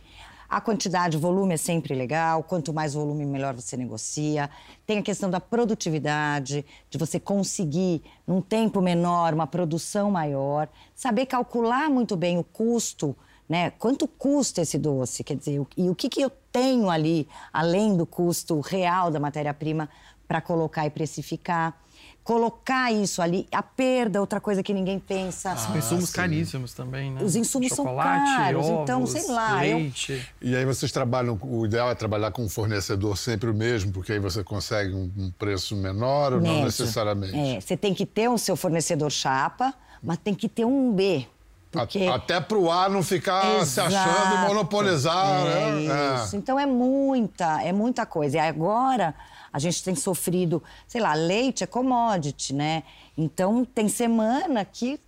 A 0.53 0.61
quantidade, 0.61 1.17
volume 1.17 1.55
é 1.55 1.57
sempre 1.57 1.95
legal. 1.95 2.43
Quanto 2.43 2.71
mais 2.71 2.93
volume, 2.93 3.25
melhor 3.25 3.55
você 3.55 3.75
negocia. 3.75 4.47
Tem 4.85 4.99
a 4.99 5.01
questão 5.01 5.27
da 5.27 5.39
produtividade, 5.39 6.63
de 6.91 6.97
você 6.99 7.19
conseguir, 7.19 8.03
num 8.27 8.39
tempo 8.39 8.79
menor, 8.79 9.33
uma 9.33 9.47
produção 9.47 10.11
maior. 10.11 10.69
Saber 10.93 11.25
calcular 11.25 11.89
muito 11.89 12.15
bem 12.15 12.37
o 12.37 12.43
custo, 12.43 13.15
né? 13.47 13.71
Quanto 13.71 14.07
custa 14.07 14.61
esse 14.61 14.77
doce? 14.77 15.23
Quer 15.23 15.37
dizer, 15.37 15.61
e 15.77 15.89
o 15.89 15.95
que, 15.95 16.09
que 16.09 16.21
eu 16.21 16.31
tenho 16.51 16.89
ali, 16.89 17.27
além 17.51 17.95
do 17.95 18.05
custo 18.05 18.59
real 18.59 19.11
da 19.11 19.19
matéria-prima, 19.19 19.89
para 20.27 20.41
colocar 20.41 20.85
e 20.85 20.89
precificar 20.89 21.77
colocar 22.23 22.91
isso 22.91 23.21
ali. 23.21 23.47
A 23.51 23.61
perda, 23.61 24.19
outra 24.19 24.39
coisa 24.39 24.63
que 24.63 24.73
ninguém 24.73 24.97
pensa. 24.97 25.51
Ah, 25.51 25.57
São 25.57 25.77
insumos 25.77 26.09
sim. 26.09 26.15
caríssimos 26.15 26.73
também, 26.73 27.11
né? 27.11 27.21
Os 27.21 27.35
insumos 27.35 27.69
Chocolate, 27.69 28.27
são 28.27 28.37
caros, 28.37 28.65
ovos, 28.65 28.81
então, 28.81 29.05
sei 29.05 29.27
lá. 29.27 29.61
Leite. 29.61 30.13
Eu... 30.41 30.49
E 30.49 30.55
aí 30.55 30.65
vocês 30.65 30.91
trabalham, 30.91 31.37
o 31.41 31.65
ideal 31.65 31.91
é 31.91 31.95
trabalhar 31.95 32.31
com 32.31 32.43
um 32.43 32.49
fornecedor 32.49 33.17
sempre 33.17 33.49
o 33.49 33.53
mesmo, 33.53 33.91
porque 33.91 34.13
aí 34.13 34.19
você 34.19 34.43
consegue 34.43 34.93
um, 34.93 35.31
preço 35.37 35.75
menor 35.75 36.33
ou 36.33 36.41
Médio. 36.41 36.57
não 36.57 36.65
necessariamente? 36.65 37.37
É, 37.37 37.59
você 37.59 37.75
tem 37.75 37.93
que 37.93 38.05
ter 38.05 38.29
o 38.29 38.37
seu 38.37 38.55
fornecedor 38.55 39.11
chapa, 39.11 39.73
mas 40.01 40.17
tem 40.17 40.33
que 40.33 40.47
ter 40.47 40.65
um 40.65 40.93
B. 40.93 41.27
Porque... 41.73 42.05
Até 42.05 42.39
para 42.39 42.57
o 42.57 42.71
A 42.71 42.87
não 42.87 43.01
ficar 43.01 43.43
Exato. 43.61 43.65
se 43.65 43.97
achando 43.97 44.47
monopolizar. 44.47 45.45
É 45.47 45.71
né? 45.71 46.19
Isso. 46.21 46.35
É. 46.35 46.39
Então 46.39 46.59
é 46.59 46.67
muita, 46.67 47.61
é 47.63 47.73
muita 47.73 48.05
coisa. 48.05 48.37
E 48.37 48.39
agora 48.39 49.15
a 49.51 49.57
gente 49.57 49.83
tem 49.83 49.95
sofrido, 49.95 50.61
sei 50.87 51.01
lá, 51.01 51.15
leite 51.15 51.63
é 51.63 51.67
commodity, 51.67 52.53
né? 52.53 52.83
Então 53.17 53.65
tem 53.65 53.89
semana 53.89 54.63
que 54.63 54.99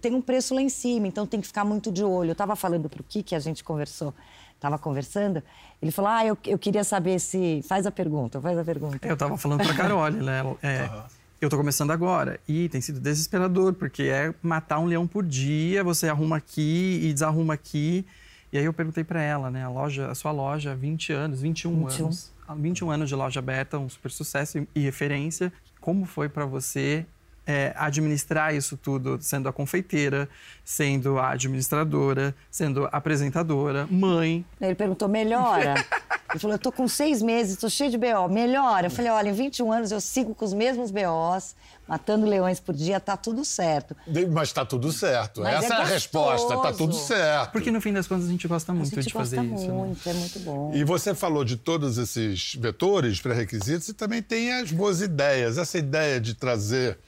tem 0.00 0.14
um 0.14 0.20
preço 0.20 0.54
lá 0.54 0.62
em 0.62 0.68
cima, 0.68 1.06
então 1.06 1.26
tem 1.26 1.40
que 1.40 1.46
ficar 1.46 1.64
muito 1.64 1.92
de 1.92 2.02
olho. 2.02 2.30
Eu 2.30 2.32
estava 2.32 2.56
falando 2.56 2.88
para 2.88 3.00
o 3.00 3.04
Kiki, 3.04 3.34
a 3.34 3.38
gente 3.38 3.62
conversou, 3.62 4.12
estava 4.54 4.78
conversando, 4.78 5.42
ele 5.80 5.92
falou, 5.92 6.10
ah, 6.10 6.24
eu, 6.24 6.38
eu 6.46 6.58
queria 6.58 6.82
saber 6.82 7.20
se... 7.20 7.62
Faz 7.68 7.86
a 7.86 7.90
pergunta, 7.90 8.40
faz 8.40 8.58
a 8.58 8.64
pergunta. 8.64 9.06
Eu 9.06 9.14
estava 9.14 9.36
falando 9.36 9.62
para 9.62 9.72
a 9.72 9.76
Carole, 9.76 10.16
né? 10.16 10.40
É, 10.62 10.82
uhum. 10.82 11.02
Eu 11.40 11.46
estou 11.46 11.58
começando 11.58 11.92
agora 11.92 12.40
e 12.48 12.68
tem 12.68 12.80
sido 12.80 12.98
desesperador, 12.98 13.72
porque 13.72 14.02
é 14.02 14.34
matar 14.42 14.80
um 14.80 14.86
leão 14.86 15.06
por 15.06 15.24
dia, 15.24 15.84
você 15.84 16.08
arruma 16.08 16.36
aqui 16.36 16.98
e 17.00 17.12
desarruma 17.12 17.54
aqui. 17.54 18.04
E 18.52 18.58
aí 18.58 18.64
eu 18.64 18.72
perguntei 18.72 19.04
para 19.04 19.22
ela, 19.22 19.48
né, 19.48 19.62
a 19.62 19.68
loja, 19.68 20.10
a 20.10 20.16
sua 20.16 20.32
loja, 20.32 20.74
20 20.74 21.12
anos, 21.12 21.40
21, 21.40 21.86
21. 21.86 22.04
anos. 22.06 22.32
21 22.56 22.90
anos 22.90 23.08
de 23.08 23.14
loja 23.14 23.38
aberta, 23.38 23.78
um 23.78 23.88
super 23.88 24.10
sucesso 24.10 24.66
e 24.74 24.80
referência. 24.80 25.52
Como 25.80 26.06
foi 26.06 26.28
para 26.28 26.44
você 26.44 27.06
é, 27.48 27.72
administrar 27.74 28.54
isso 28.54 28.76
tudo, 28.76 29.16
sendo 29.22 29.48
a 29.48 29.52
confeiteira, 29.52 30.28
sendo 30.62 31.18
a 31.18 31.30
administradora, 31.30 32.34
sendo 32.50 32.86
apresentadora, 32.92 33.88
mãe? 33.90 34.44
Ele 34.60 34.74
perguntou, 34.74 35.08
melhora? 35.08 35.74
Ele 36.30 36.38
falou, 36.38 36.54
eu 36.56 36.58
tô 36.58 36.70
com 36.70 36.86
seis 36.86 37.22
meses, 37.22 37.56
tô 37.56 37.70
cheio 37.70 37.90
de 37.90 37.96
BO, 37.96 38.28
melhora? 38.28 38.88
Eu 38.88 38.90
falei, 38.90 39.10
olha, 39.10 39.30
em 39.30 39.32
21 39.32 39.72
anos 39.72 39.90
eu 39.90 39.98
sigo 39.98 40.34
com 40.34 40.44
os 40.44 40.52
mesmos 40.52 40.90
BOs, 40.90 41.56
matando 41.88 42.26
leões 42.26 42.60
por 42.60 42.74
dia, 42.74 43.00
tá 43.00 43.16
tudo 43.16 43.46
certo. 43.46 43.96
Mas 44.30 44.52
tá 44.52 44.62
tudo 44.62 44.92
certo. 44.92 45.40
Mas 45.40 45.64
Essa 45.64 45.74
é, 45.74 45.78
é, 45.78 45.80
a 45.80 45.84
resposta, 45.86 46.54
tá 46.58 46.70
tudo 46.70 46.94
certo. 46.94 47.52
Porque 47.52 47.70
no 47.70 47.80
fim 47.80 47.94
das 47.94 48.06
contas 48.06 48.26
a 48.26 48.30
gente 48.30 48.46
gosta 48.46 48.74
muito 48.74 48.94
gente 48.94 49.06
de 49.06 49.12
fazer 49.14 49.40
muito, 49.40 49.62
isso. 49.62 49.72
Muito, 49.72 50.06
né? 50.06 50.14
é 50.14 50.18
muito 50.18 50.38
bom. 50.40 50.70
E 50.74 50.84
você 50.84 51.14
falou 51.14 51.46
de 51.46 51.56
todos 51.56 51.96
esses 51.96 52.54
vetores, 52.56 53.22
pré-requisitos, 53.22 53.88
e 53.88 53.94
também 53.94 54.20
tem 54.20 54.52
as 54.52 54.70
boas 54.70 55.00
ideias. 55.00 55.56
Essa 55.56 55.78
ideia 55.78 56.20
de 56.20 56.34
trazer 56.34 56.98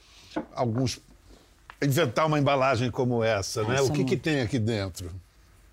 alguns. 0.53 0.99
inventar 1.81 2.27
uma 2.27 2.39
embalagem 2.39 2.91
como 2.91 3.23
essa, 3.23 3.63
né? 3.63 3.81
o 3.81 3.91
que, 3.91 4.03
que 4.03 4.17
tem 4.17 4.41
aqui 4.41 4.59
dentro? 4.59 5.11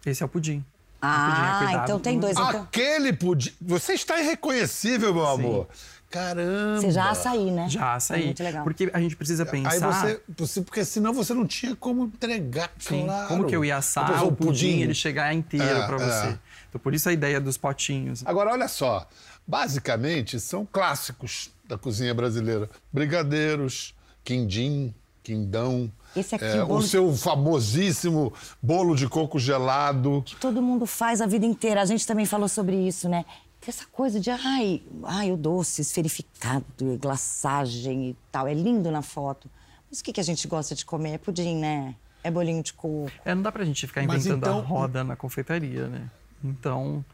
Esse 0.04 0.22
é 0.22 0.26
o 0.26 0.28
pudim. 0.28 0.64
Ah, 1.00 1.58
pudim 1.60 1.74
é 1.74 1.84
então 1.84 2.00
tem 2.00 2.18
dois. 2.18 2.32
Então... 2.32 2.62
Aquele 2.62 3.12
pudim. 3.12 3.52
Você 3.60 3.92
está 3.92 4.20
irreconhecível, 4.20 5.14
meu 5.14 5.26
Sim. 5.26 5.32
amor. 5.32 5.68
Caramba! 6.10 6.80
Você 6.80 6.90
já 6.90 7.10
açaí, 7.10 7.50
né? 7.50 7.68
Já 7.68 7.94
açaí. 7.94 8.22
É 8.22 8.24
muito 8.26 8.42
legal. 8.42 8.64
Porque 8.64 8.90
a 8.92 9.00
gente 9.00 9.14
precisa 9.14 9.44
pensar. 9.44 9.72
Aí 9.72 9.78
você, 9.78 10.22
você, 10.36 10.62
porque 10.62 10.84
senão 10.84 11.12
você 11.12 11.34
não 11.34 11.46
tinha 11.46 11.76
como 11.76 12.04
entregar, 12.04 12.70
Sim. 12.78 13.04
claro. 13.04 13.28
Como 13.28 13.46
que 13.46 13.54
eu 13.54 13.64
ia 13.64 13.76
assar 13.76 14.24
o 14.24 14.32
pudim, 14.32 14.46
pudim, 14.46 14.80
ele 14.80 14.94
chegar 14.94 15.34
inteiro 15.34 15.66
é, 15.66 15.86
para 15.86 15.98
você. 15.98 16.26
É. 16.28 16.38
Então 16.68 16.80
por 16.80 16.94
isso 16.94 17.08
a 17.08 17.12
ideia 17.12 17.38
dos 17.40 17.58
potinhos. 17.58 18.22
Agora 18.26 18.50
olha 18.50 18.68
só, 18.68 19.06
basicamente 19.46 20.40
são 20.40 20.64
clássicos 20.64 21.50
da 21.68 21.76
cozinha 21.76 22.14
brasileira: 22.14 22.70
brigadeiros, 22.90 23.94
quindim, 24.28 24.94
quindão. 25.22 25.90
Esse 26.14 26.34
aqui, 26.34 26.44
é, 26.44 26.62
o, 26.62 26.74
o 26.74 26.82
seu 26.82 27.14
famosíssimo 27.16 28.30
bolo 28.60 28.94
de 28.94 29.08
coco 29.08 29.38
gelado. 29.38 30.22
Que 30.26 30.36
todo 30.36 30.60
mundo 30.60 30.84
faz 30.84 31.22
a 31.22 31.26
vida 31.26 31.46
inteira. 31.46 31.80
A 31.80 31.86
gente 31.86 32.06
também 32.06 32.26
falou 32.26 32.46
sobre 32.46 32.76
isso, 32.76 33.08
né? 33.08 33.24
essa 33.66 33.84
coisa 33.92 34.18
de, 34.18 34.30
ai, 34.30 34.82
ai, 35.04 35.30
o 35.30 35.36
doce 35.36 35.82
esferificado, 35.82 36.64
glaçagem 37.00 38.10
e 38.10 38.16
tal. 38.30 38.46
É 38.46 38.54
lindo 38.54 38.90
na 38.90 39.02
foto. 39.02 39.50
Mas 39.90 40.00
o 40.00 40.04
que, 40.04 40.12
que 40.12 40.20
a 40.20 40.24
gente 40.24 40.46
gosta 40.46 40.74
de 40.74 40.84
comer? 40.84 41.14
É 41.14 41.18
pudim, 41.18 41.56
né? 41.56 41.94
É 42.22 42.30
bolinho 42.30 42.62
de 42.62 42.72
coco. 42.72 43.10
É, 43.24 43.34
não 43.34 43.42
dá 43.42 43.52
pra 43.52 43.64
gente 43.64 43.86
ficar 43.86 44.02
inventando 44.02 44.38
então... 44.38 44.58
a 44.58 44.62
roda 44.62 45.04
na 45.04 45.16
confeitaria, 45.16 45.86
né? 45.86 46.10
Então, 46.42 47.04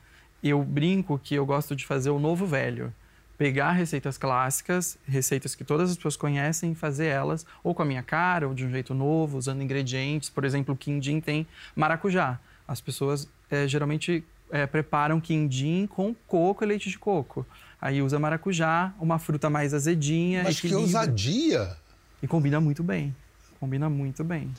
eu 0.42 0.62
brinco 0.62 1.18
que 1.18 1.34
eu 1.34 1.46
gosto 1.46 1.74
de 1.74 1.86
fazer 1.86 2.10
o 2.10 2.18
novo 2.18 2.46
velho. 2.46 2.92
Pegar 3.36 3.72
receitas 3.72 4.16
clássicas, 4.16 4.96
receitas 5.06 5.54
que 5.54 5.64
todas 5.64 5.90
as 5.90 5.96
pessoas 5.96 6.16
conhecem, 6.16 6.72
e 6.72 6.74
fazer 6.74 7.06
elas 7.06 7.44
ou 7.62 7.74
com 7.74 7.82
a 7.82 7.84
minha 7.84 8.02
cara, 8.02 8.46
ou 8.46 8.54
de 8.54 8.64
um 8.64 8.70
jeito 8.70 8.94
novo, 8.94 9.36
usando 9.38 9.62
ingredientes. 9.62 10.30
Por 10.30 10.44
exemplo, 10.44 10.74
o 10.74 10.76
quindim 10.76 11.20
tem 11.20 11.46
maracujá. 11.74 12.38
As 12.66 12.80
pessoas 12.80 13.28
é, 13.50 13.66
geralmente 13.66 14.24
é, 14.50 14.66
preparam 14.66 15.20
quindim 15.20 15.86
com 15.86 16.14
coco 16.26 16.64
e 16.64 16.66
leite 16.66 16.88
de 16.88 16.98
coco. 16.98 17.46
Aí 17.80 18.00
usa 18.00 18.18
maracujá, 18.18 18.94
uma 19.00 19.18
fruta 19.18 19.50
mais 19.50 19.74
azedinha. 19.74 20.42
Mas 20.44 20.58
equilibra. 20.58 20.80
que 20.80 20.86
ousadia! 20.86 21.76
E 22.22 22.26
combina 22.26 22.60
muito 22.60 22.82
bem. 22.82 23.14
Combina 23.60 23.90
muito 23.90 24.24
bem. 24.24 24.50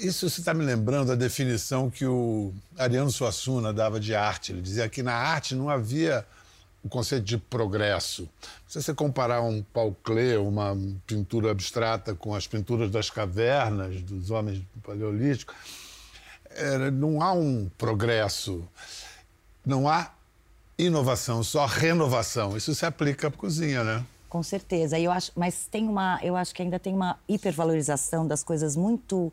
Isso 0.00 0.28
você 0.28 0.40
está 0.40 0.52
me 0.52 0.64
lembrando 0.64 1.08
da 1.08 1.14
definição 1.14 1.90
que 1.90 2.04
o 2.04 2.52
Ariano 2.78 3.10
Suassuna 3.10 3.72
dava 3.72 3.98
de 3.98 4.14
arte. 4.14 4.52
Ele 4.52 4.60
dizia 4.60 4.88
que 4.88 5.02
na 5.02 5.14
arte 5.14 5.54
não 5.54 5.68
havia 5.68 6.24
o 6.82 6.88
conceito 6.88 7.24
de 7.24 7.38
progresso. 7.38 8.28
Se 8.66 8.80
você 8.80 8.94
comparar 8.94 9.42
um 9.42 9.62
Paul 9.62 9.96
Klee, 10.02 10.36
uma 10.36 10.76
pintura 11.06 11.50
abstrata, 11.50 12.14
com 12.14 12.34
as 12.34 12.46
pinturas 12.46 12.90
das 12.90 13.10
cavernas 13.10 14.00
dos 14.02 14.30
homens 14.30 14.58
do 14.58 14.80
Paleolítico, 14.82 15.54
é, 16.50 16.90
não 16.90 17.20
há 17.22 17.32
um 17.32 17.70
progresso, 17.76 18.64
não 19.64 19.88
há 19.88 20.10
inovação, 20.78 21.42
só 21.42 21.66
renovação. 21.66 22.56
Isso 22.56 22.74
se 22.74 22.86
aplica 22.86 23.28
à 23.28 23.30
cozinha, 23.30 23.82
né? 23.82 24.04
Com 24.28 24.42
certeza. 24.42 24.98
Eu 24.98 25.10
acho, 25.10 25.32
mas 25.34 25.66
tem 25.70 25.88
uma, 25.88 26.20
eu 26.22 26.36
acho 26.36 26.54
que 26.54 26.62
ainda 26.62 26.78
tem 26.78 26.94
uma 26.94 27.18
hipervalorização 27.28 28.26
das 28.26 28.42
coisas 28.44 28.76
muito 28.76 29.32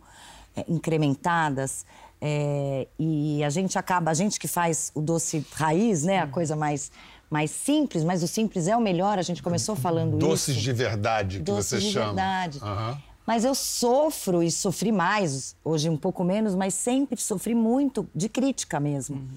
é, 0.55 0.65
incrementadas. 0.67 1.85
É, 2.21 2.87
e 2.97 3.43
a 3.43 3.49
gente 3.49 3.77
acaba, 3.77 4.09
a 4.09 4.13
gente 4.13 4.39
que 4.39 4.47
faz 4.47 4.91
o 4.95 5.01
doce 5.01 5.45
raiz, 5.51 6.03
né, 6.03 6.19
a 6.19 6.27
coisa 6.27 6.55
mais 6.55 6.91
mais 7.29 7.51
simples, 7.51 8.03
mas 8.03 8.23
o 8.23 8.27
simples 8.27 8.67
é 8.67 8.75
o 8.75 8.81
melhor. 8.81 9.19
A 9.19 9.21
gente 9.21 9.41
começou 9.41 9.75
falando 9.75 10.17
Doces 10.17 10.49
isso. 10.49 10.49
Doces 10.49 10.63
de 10.63 10.73
verdade, 10.73 11.37
que 11.37 11.43
Doces 11.43 11.65
você 11.65 11.79
de 11.79 11.91
chama. 11.91 12.05
verdade. 12.07 12.59
Uhum. 12.59 12.97
Mas 13.25 13.43
eu 13.43 13.55
sofro 13.55 14.43
e 14.43 14.51
sofri 14.51 14.91
mais, 14.91 15.55
hoje 15.63 15.89
um 15.89 15.97
pouco 15.97 16.23
menos, 16.23 16.53
mas 16.53 16.75
sempre 16.75 17.19
sofri 17.19 17.55
muito 17.55 18.07
de 18.13 18.29
crítica 18.29 18.79
mesmo. 18.79 19.15
Uhum. 19.15 19.27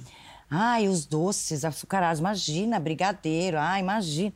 Ai, 0.50 0.88
os 0.88 1.06
doces 1.06 1.64
açucarados, 1.64 2.20
imagina, 2.20 2.78
brigadeiro, 2.78 3.58
ai, 3.58 3.80
imagina. 3.80 4.32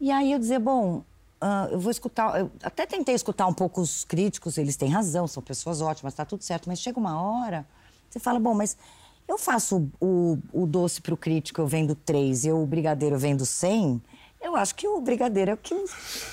E 0.00 0.10
aí 0.10 0.32
eu 0.32 0.38
dizer, 0.38 0.58
bom, 0.58 1.04
uh, 1.42 1.72
eu 1.72 1.80
vou 1.80 1.90
escutar, 1.90 2.40
eu 2.40 2.50
até 2.62 2.86
tentei 2.86 3.14
escutar 3.14 3.46
um 3.46 3.54
pouco 3.54 3.80
os 3.80 4.04
críticos, 4.04 4.56
eles 4.56 4.76
têm 4.76 4.88
razão, 4.88 5.26
são 5.26 5.42
pessoas 5.42 5.80
ótimas, 5.80 6.14
tá 6.14 6.24
tudo 6.24 6.42
certo, 6.42 6.68
mas 6.68 6.80
chega 6.80 6.98
uma 6.98 7.20
hora, 7.20 7.66
você 8.08 8.18
fala, 8.18 8.40
bom, 8.40 8.54
mas 8.54 8.76
eu 9.30 9.38
faço 9.38 9.88
o, 10.00 10.38
o, 10.52 10.66
doce 10.66 11.00
para 11.00 11.14
o 11.14 11.16
crítico, 11.16 11.60
eu 11.60 11.66
vendo 11.66 11.94
três, 11.94 12.44
e 12.44 12.50
o 12.50 12.66
brigadeiro 12.66 13.14
eu 13.14 13.18
vendo 13.18 13.46
cem. 13.46 14.02
Eu 14.42 14.56
acho 14.56 14.74
que 14.74 14.88
o 14.88 15.00
brigadeiro 15.02 15.50
é 15.50 15.54
o 15.54 15.56
que 15.56 15.74
o 15.74 15.84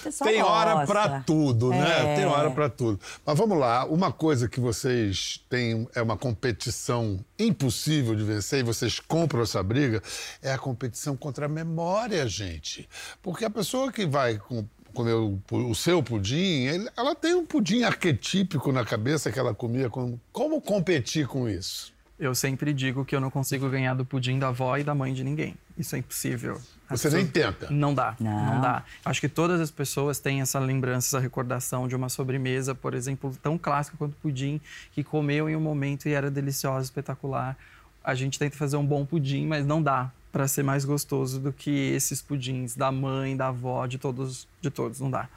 pessoal 0.02 0.30
Tem 0.30 0.42
hora 0.42 0.86
para 0.86 1.20
tudo, 1.22 1.70
né? 1.70 2.14
É. 2.14 2.16
Tem 2.16 2.26
hora 2.26 2.50
para 2.50 2.70
tudo. 2.70 3.00
Mas 3.26 3.38
vamos 3.38 3.58
lá, 3.58 3.86
uma 3.86 4.14
coisa 4.14 4.48
que 4.48 4.62
vocês 4.62 5.44
têm 5.50 5.88
é 5.94 6.02
uma 6.02 6.16
competição 6.16 7.20
impossível 7.38 8.16
de 8.16 8.24
vencer 8.24 8.62
e 8.62 8.64
vocês 8.64 9.00
compram 9.00 9.42
essa 9.42 9.62
briga 9.62 10.02
é 10.42 10.54
a 10.54 10.58
competição 10.58 11.18
contra 11.18 11.48
a 11.48 11.50
memória, 11.50 12.26
gente. 12.28 12.88
Porque 13.22 13.44
a 13.44 13.50
pessoa 13.50 13.92
que 13.92 14.06
vai 14.06 14.38
com 14.38 14.66
comer 14.94 15.14
o, 15.14 15.40
o, 15.52 15.76
seu 15.76 16.02
pudim, 16.02 16.66
ele, 16.66 16.90
ela 16.98 17.14
tem 17.14 17.36
um 17.36 17.46
pudim 17.46 17.84
arquetípico 17.84 18.72
na 18.72 18.84
cabeça 18.84 19.32
que 19.32 19.38
ela 19.38 19.54
comia. 19.54 19.90
Como, 19.90 20.20
como 20.32 20.60
competir 20.60 21.28
com 21.28 21.48
isso? 21.48 21.96
Eu 22.20 22.34
sempre 22.34 22.74
digo 22.74 23.06
que 23.06 23.16
eu 23.16 23.22
não 23.22 23.30
consigo 23.30 23.70
ganhar 23.70 23.94
do 23.94 24.04
pudim 24.04 24.40
da 24.40 24.48
avó 24.48 24.76
e 24.76 24.84
da 24.84 24.96
mãe 24.96 25.14
de 25.14 25.24
ninguém. 25.24 25.56
Isso 25.78 25.96
é 25.96 26.00
impossível. 26.00 26.60
Você 26.90 27.10
nem 27.12 27.28
tenta? 27.28 27.70
Não 27.70 27.94
dá, 27.94 28.16
não. 28.20 28.54
não. 28.56 28.62
dá. 28.62 28.84
Acho 29.06 29.22
que 29.22 29.30
todas 29.30 29.62
as 29.62 29.70
pessoas 29.70 30.20
têm 30.20 30.42
essa 30.42 30.58
lembrança, 30.58 31.10
essa 31.10 31.20
recordação 31.20 31.88
de 31.88 31.96
uma 31.96 32.10
sobremesa, 32.10 32.74
por 32.74 32.96
exemplo, 32.96 33.36
tão 33.42 33.58
clássica 33.58 33.98
quanto 33.98 34.14
o 34.14 34.18
pudim, 34.18 34.60
que 34.94 35.04
comeu 35.04 35.48
em 35.48 35.56
um 35.56 35.60
momento 35.60 36.08
e 36.10 36.14
era 36.14 36.32
deliciosa, 36.32 36.86
espetacular. 36.86 37.56
A 38.04 38.16
gente 38.16 38.40
tenta 38.40 38.58
fazer 38.58 38.78
um 38.78 38.86
bom 38.86 39.06
pudim, 39.06 39.46
mas 39.46 39.64
não 39.64 39.84
dá 39.84 40.12
para 40.32 40.48
ser 40.48 40.64
mais 40.64 40.86
gostoso 40.86 41.40
do 41.40 41.54
que 41.54 41.70
esses 41.70 42.22
pudins 42.22 42.76
da 42.76 42.92
mãe, 42.92 43.38
da 43.38 43.48
avó, 43.48 43.86
de 43.86 43.98
todos, 43.98 44.48
de 44.62 44.72
todos, 44.72 45.00
não 45.00 45.12
dá. 45.12 45.30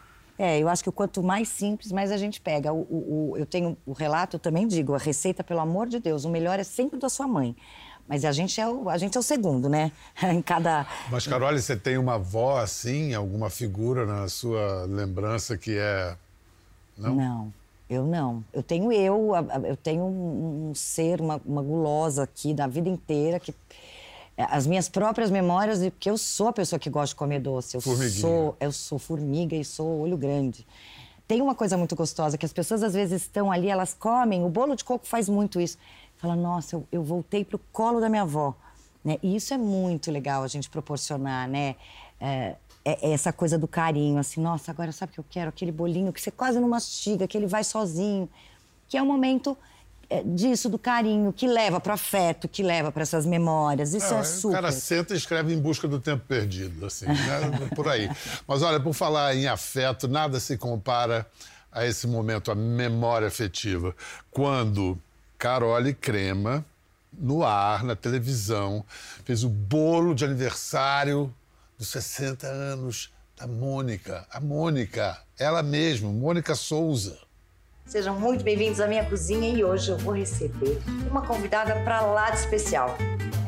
É, 0.42 0.58
eu 0.58 0.70
acho 0.70 0.82
que 0.82 0.90
quanto 0.90 1.22
mais 1.22 1.50
simples, 1.50 1.92
mais 1.92 2.10
a 2.10 2.16
gente 2.16 2.40
pega. 2.40 2.72
O, 2.72 2.80
o, 2.88 3.30
o, 3.32 3.36
eu 3.36 3.44
tenho 3.44 3.76
o 3.84 3.92
relato, 3.92 4.36
eu 4.36 4.40
também 4.40 4.66
digo, 4.66 4.94
a 4.94 4.98
receita, 4.98 5.44
pelo 5.44 5.60
amor 5.60 5.86
de 5.86 5.98
Deus, 5.98 6.24
o 6.24 6.30
melhor 6.30 6.58
é 6.58 6.64
sempre 6.64 6.98
da 6.98 7.10
sua 7.10 7.28
mãe. 7.28 7.54
Mas 8.08 8.24
a 8.24 8.32
gente 8.32 8.58
é 8.58 8.66
o, 8.66 8.88
a 8.88 8.96
gente 8.96 9.18
é 9.18 9.20
o 9.20 9.22
segundo, 9.22 9.68
né? 9.68 9.92
em 10.32 10.40
cada. 10.40 10.86
Mas, 11.10 11.26
Carole, 11.26 11.60
você 11.60 11.76
tem 11.76 11.98
uma 11.98 12.14
avó 12.14 12.58
assim, 12.58 13.12
alguma 13.12 13.50
figura 13.50 14.06
na 14.06 14.30
sua 14.30 14.86
lembrança 14.86 15.58
que 15.58 15.76
é. 15.76 16.16
Não? 16.96 17.14
Não, 17.14 17.54
eu 17.90 18.06
não. 18.06 18.42
Eu 18.50 18.62
tenho 18.62 18.90
eu, 18.90 19.32
eu 19.62 19.76
tenho 19.76 20.04
um, 20.04 20.70
um 20.70 20.74
ser, 20.74 21.20
uma, 21.20 21.38
uma 21.44 21.60
gulosa 21.60 22.22
aqui 22.22 22.54
da 22.54 22.66
vida 22.66 22.88
inteira 22.88 23.38
que 23.38 23.54
as 24.48 24.66
minhas 24.66 24.88
próprias 24.88 25.30
memórias, 25.30 25.80
porque 25.80 26.10
eu 26.10 26.16
sou 26.16 26.48
a 26.48 26.52
pessoa 26.52 26.78
que 26.78 26.88
gosta 26.88 27.08
de 27.08 27.16
comer 27.16 27.40
doce. 27.40 27.76
Eu 27.76 27.80
sou, 27.80 28.56
eu 28.60 28.72
sou 28.72 28.98
formiga 28.98 29.56
e 29.56 29.64
sou 29.64 30.00
olho 30.00 30.16
grande. 30.16 30.66
Tem 31.26 31.40
uma 31.40 31.54
coisa 31.54 31.76
muito 31.76 31.94
gostosa 31.94 32.36
que 32.36 32.44
as 32.44 32.52
pessoas 32.52 32.82
às 32.82 32.94
vezes 32.94 33.22
estão 33.22 33.52
ali, 33.52 33.68
elas 33.68 33.94
comem. 33.94 34.44
O 34.44 34.48
bolo 34.48 34.74
de 34.74 34.84
coco 34.84 35.06
faz 35.06 35.28
muito 35.28 35.60
isso. 35.60 35.78
Fala, 36.16 36.34
nossa, 36.34 36.76
eu, 36.76 36.86
eu 36.90 37.02
voltei 37.02 37.44
pro 37.44 37.58
colo 37.72 38.00
da 38.00 38.08
minha 38.08 38.22
avó, 38.22 38.54
né? 39.04 39.16
E 39.22 39.36
isso 39.36 39.54
é 39.54 39.56
muito 39.56 40.10
legal 40.10 40.42
a 40.42 40.48
gente 40.48 40.68
proporcionar, 40.68 41.48
né? 41.48 41.76
É, 42.20 42.56
é 42.84 43.12
essa 43.12 43.32
coisa 43.32 43.58
do 43.58 43.68
carinho, 43.68 44.18
assim, 44.18 44.40
nossa, 44.40 44.70
agora 44.70 44.90
sabe 44.90 45.12
o 45.12 45.14
que 45.14 45.20
eu 45.20 45.24
quero? 45.28 45.48
Aquele 45.50 45.72
bolinho 45.72 46.12
que 46.12 46.20
você 46.20 46.30
quase 46.30 46.58
não 46.58 46.68
mastiga, 46.68 47.28
que 47.28 47.36
ele 47.36 47.46
vai 47.46 47.62
sozinho, 47.62 48.28
que 48.88 48.96
é 48.96 49.02
um 49.02 49.06
momento 49.06 49.56
disso, 50.24 50.68
do 50.68 50.78
carinho, 50.78 51.32
que 51.32 51.46
leva 51.46 51.80
para 51.80 51.92
o 51.92 51.94
afeto, 51.94 52.48
que 52.48 52.62
leva 52.62 52.90
para 52.90 53.02
essas 53.02 53.24
memórias. 53.24 53.94
Isso 53.94 54.12
é, 54.12 54.18
é 54.18 54.24
super. 54.24 54.58
O 54.58 54.62
cara 54.62 54.72
senta 54.72 55.14
e 55.14 55.16
escreve 55.16 55.54
em 55.54 55.58
busca 55.58 55.86
do 55.86 56.00
tempo 56.00 56.24
perdido, 56.26 56.86
assim, 56.86 57.06
né? 57.06 57.68
por 57.76 57.88
aí. 57.88 58.10
Mas 58.46 58.62
olha, 58.62 58.80
por 58.80 58.92
falar 58.92 59.34
em 59.36 59.46
afeto, 59.46 60.08
nada 60.08 60.40
se 60.40 60.58
compara 60.58 61.26
a 61.72 61.86
esse 61.86 62.06
momento, 62.06 62.50
a 62.50 62.54
memória 62.54 63.28
afetiva. 63.28 63.94
Quando 64.30 64.98
Carole 65.38 65.94
Crema, 65.94 66.64
no 67.12 67.44
ar, 67.44 67.84
na 67.84 67.94
televisão, 67.94 68.84
fez 69.24 69.44
o 69.44 69.48
bolo 69.48 70.14
de 70.14 70.24
aniversário 70.24 71.32
dos 71.78 71.88
60 71.88 72.46
anos 72.46 73.12
da 73.38 73.46
Mônica. 73.46 74.26
A 74.30 74.40
Mônica, 74.40 75.18
ela 75.38 75.62
mesma, 75.62 76.10
Mônica 76.10 76.54
Souza. 76.54 77.18
Sejam 77.90 78.14
muito 78.14 78.44
bem-vindos 78.44 78.80
à 78.80 78.86
minha 78.86 79.04
cozinha 79.04 79.50
e 79.52 79.64
hoje 79.64 79.90
eu 79.90 79.98
vou 79.98 80.14
receber 80.14 80.80
uma 81.10 81.26
convidada 81.26 81.74
para 81.82 82.00
lá 82.02 82.30
de 82.30 82.36
especial. 82.36 82.96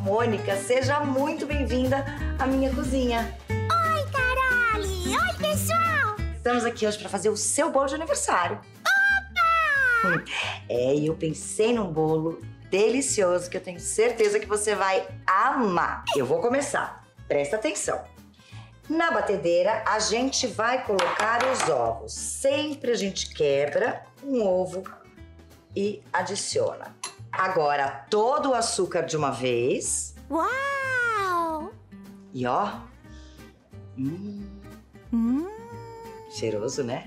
Mônica, 0.03 0.57
seja 0.57 0.99
muito 0.99 1.47
bem-vinda 1.47 2.05
à 2.41 2.45
minha 2.45 2.75
cozinha. 2.75 3.39
Oi, 3.49 4.05
Carole! 4.11 5.17
Oi, 5.17 5.35
pessoal! 5.39 6.17
Estamos 6.35 6.65
aqui 6.65 6.85
hoje 6.85 6.99
para 6.99 7.09
fazer 7.09 7.29
o 7.29 7.37
seu 7.37 7.71
bolo 7.71 7.87
de 7.87 7.95
aniversário. 7.95 8.59
Opa! 8.81 10.25
É, 10.69 10.93
e 10.93 11.07
eu 11.07 11.15
pensei 11.15 11.73
num 11.73 11.93
bolo 11.93 12.43
delicioso 12.69 13.49
que 13.49 13.57
eu 13.57 13.61
tenho 13.61 13.79
certeza 13.79 14.41
que 14.41 14.47
você 14.47 14.75
vai 14.75 15.07
amar. 15.25 16.03
Eu 16.17 16.27
vou 16.27 16.41
começar. 16.41 17.07
Presta 17.29 17.55
atenção. 17.55 18.03
Na 18.91 19.13
batedeira, 19.13 19.85
a 19.87 20.01
gente 20.01 20.49
vai 20.49 20.85
colocar 20.85 21.39
os 21.47 21.69
ovos. 21.69 22.13
Sempre 22.13 22.91
a 22.91 22.97
gente 22.97 23.33
quebra 23.33 24.11
um 24.23 24.43
ovo 24.47 24.83
e 25.75 26.03
adiciona. 26.13 26.95
Agora, 27.31 28.07
todo 28.11 28.51
o 28.51 28.55
açúcar 28.55 29.03
de 29.03 29.17
uma 29.17 29.31
vez. 29.31 30.15
Uau! 30.31 31.73
E 32.33 32.47
ó. 32.47 32.73
Hum, 33.99 34.49
Hum, 35.13 35.47
cheiroso, 36.31 36.83
né? 36.83 37.07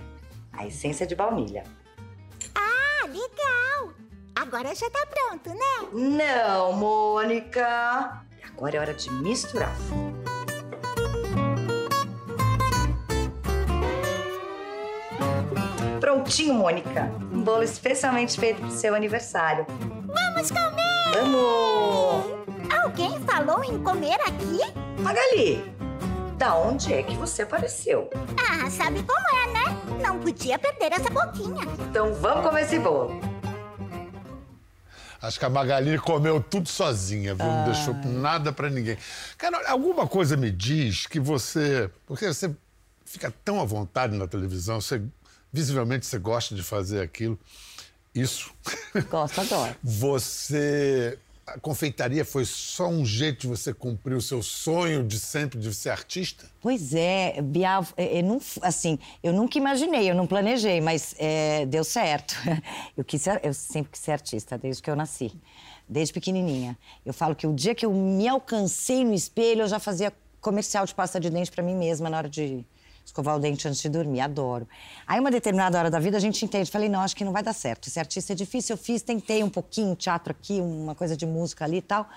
A 0.54 0.68
essência 0.68 1.08
de 1.08 1.16
baunilha. 1.16 1.64
ah, 2.54 3.06
legal! 3.08 3.94
Agora 4.36 4.76
já 4.76 4.90
tá 4.90 5.06
pronto, 5.08 5.50
né? 5.50 5.90
Não, 5.92 6.74
Mônica! 6.74 8.22
Agora 8.44 8.78
é 8.78 8.80
hora 8.80 8.94
de 8.94 9.12
misturar. 9.12 9.76
Prontinho, 16.26 16.56
Mônica. 16.56 17.12
Um 17.32 17.44
bolo 17.44 17.62
especialmente 17.62 18.40
feito 18.40 18.60
pro 18.60 18.72
seu 18.72 18.96
aniversário. 18.96 19.64
Vamos 19.70 20.50
comer! 20.50 21.14
Vamos! 21.14 22.74
Alguém 22.82 23.20
falou 23.26 23.64
em 23.64 23.78
comer 23.84 24.20
aqui? 24.22 24.60
Magali, 25.04 25.64
da 26.36 26.56
onde 26.56 26.92
é 26.96 27.04
que 27.04 27.16
você 27.16 27.44
apareceu? 27.44 28.10
Ah, 28.40 28.68
sabe 28.72 29.04
como 29.04 29.38
é, 29.38 29.54
né? 29.54 30.02
Não 30.04 30.20
podia 30.20 30.58
perder 30.58 30.94
essa 30.94 31.12
boquinha. 31.12 31.64
Então 31.88 32.12
vamos 32.16 32.44
comer 32.44 32.64
esse 32.64 32.80
bolo. 32.80 33.22
Acho 35.22 35.38
que 35.38 35.46
a 35.46 35.50
Magali 35.50 35.96
comeu 36.00 36.42
tudo 36.42 36.68
sozinha, 36.68 37.36
viu? 37.36 37.46
Não 37.46 37.66
deixou 37.66 37.94
nada 38.04 38.52
para 38.52 38.72
ninguém. 38.72 38.98
Cara, 39.38 39.70
alguma 39.70 40.08
coisa 40.08 40.36
me 40.36 40.50
diz 40.50 41.06
que 41.06 41.20
você. 41.20 41.88
Porque 42.08 42.26
você 42.26 42.52
fica 43.06 43.32
tão 43.44 43.62
à 43.62 43.64
vontade 43.64 44.18
na 44.18 44.28
televisão, 44.28 44.82
você, 44.82 45.04
visivelmente 45.56 46.06
você 46.06 46.20
gosta 46.20 46.54
de 46.54 46.62
fazer 46.62 47.02
aquilo. 47.02 47.40
Isso. 48.14 48.54
Gosto, 49.10 49.42
adoro. 49.42 49.76
Você. 49.84 51.18
A 51.48 51.60
confeitaria 51.60 52.26
foi 52.26 52.44
só 52.44 52.88
um 52.88 53.06
jeito 53.06 53.42
de 53.42 53.48
você 53.50 53.72
cumprir 53.72 54.16
o 54.16 54.22
seu 54.22 54.42
sonho 54.42 55.04
de 55.04 55.20
sempre 55.20 55.60
de 55.60 55.72
ser 55.76 55.92
artista? 55.92 56.48
Pois 56.60 56.96
é, 56.96 57.40
Bial, 57.40 57.86
eu 57.96 58.24
não, 58.24 58.42
assim, 58.64 58.98
eu 59.22 59.32
nunca 59.32 59.56
imaginei, 59.56 60.10
eu 60.10 60.16
não 60.16 60.26
planejei, 60.26 60.82
mas 60.82 61.14
é, 61.20 61.68
deu 61.68 61.84
certo. 61.84 62.36
Eu, 62.98 63.04
quis 63.04 63.22
ser, 63.22 63.42
eu 63.44 63.54
sempre 63.54 63.92
quis 63.92 64.02
ser 64.02 64.14
artista, 64.14 64.58
desde 64.58 64.82
que 64.82 64.90
eu 64.90 64.96
nasci, 64.96 65.40
desde 65.88 66.12
pequenininha. 66.16 66.76
Eu 67.06 67.14
falo 67.14 67.36
que 67.36 67.46
o 67.46 67.54
dia 67.54 67.76
que 67.76 67.86
eu 67.86 67.94
me 67.94 68.28
alcancei 68.28 69.06
no 69.06 69.14
espelho, 69.14 69.62
eu 69.62 69.68
já 69.68 69.78
fazia 69.78 70.12
comercial 70.42 70.84
de 70.84 70.96
pasta 70.96 71.20
de 71.20 71.30
dente 71.30 71.52
para 71.52 71.62
mim 71.62 71.76
mesma 71.76 72.10
na 72.10 72.18
hora 72.18 72.30
de, 72.30 72.66
escovar 73.06 73.36
o 73.36 73.40
dente 73.40 73.68
antes 73.68 73.82
de 73.82 73.90
dormir, 73.90 74.22
adoro. 74.22 74.68
Aí, 75.06 75.20
uma 75.20 75.32
determinada 75.32 75.78
hora 75.78 75.90
da 75.90 76.00
vida, 76.00 76.18
a 76.18 76.20
gente 76.20 76.44
entende. 76.44 76.70
Falei, 76.72 76.90
não, 76.90 77.02
acho 77.02 77.16
que 77.16 77.24
não 77.24 77.32
vai 77.32 77.44
dar 77.44 77.54
certo. 77.54 77.88
Esse 77.88 78.00
artista 78.00 78.34
é 78.34 78.36
difícil. 78.36 78.74
Eu 78.74 78.78
fiz, 78.78 79.02
tentei 79.02 79.44
um 79.44 79.50
pouquinho, 79.50 79.96
teatro 79.96 80.32
aqui, 80.32 80.60
uma 80.60 80.96
coisa 80.96 81.16
de 81.16 81.26
música 81.26 81.64
ali 81.66 81.78
e 81.78 81.82
tal. 81.82 82.10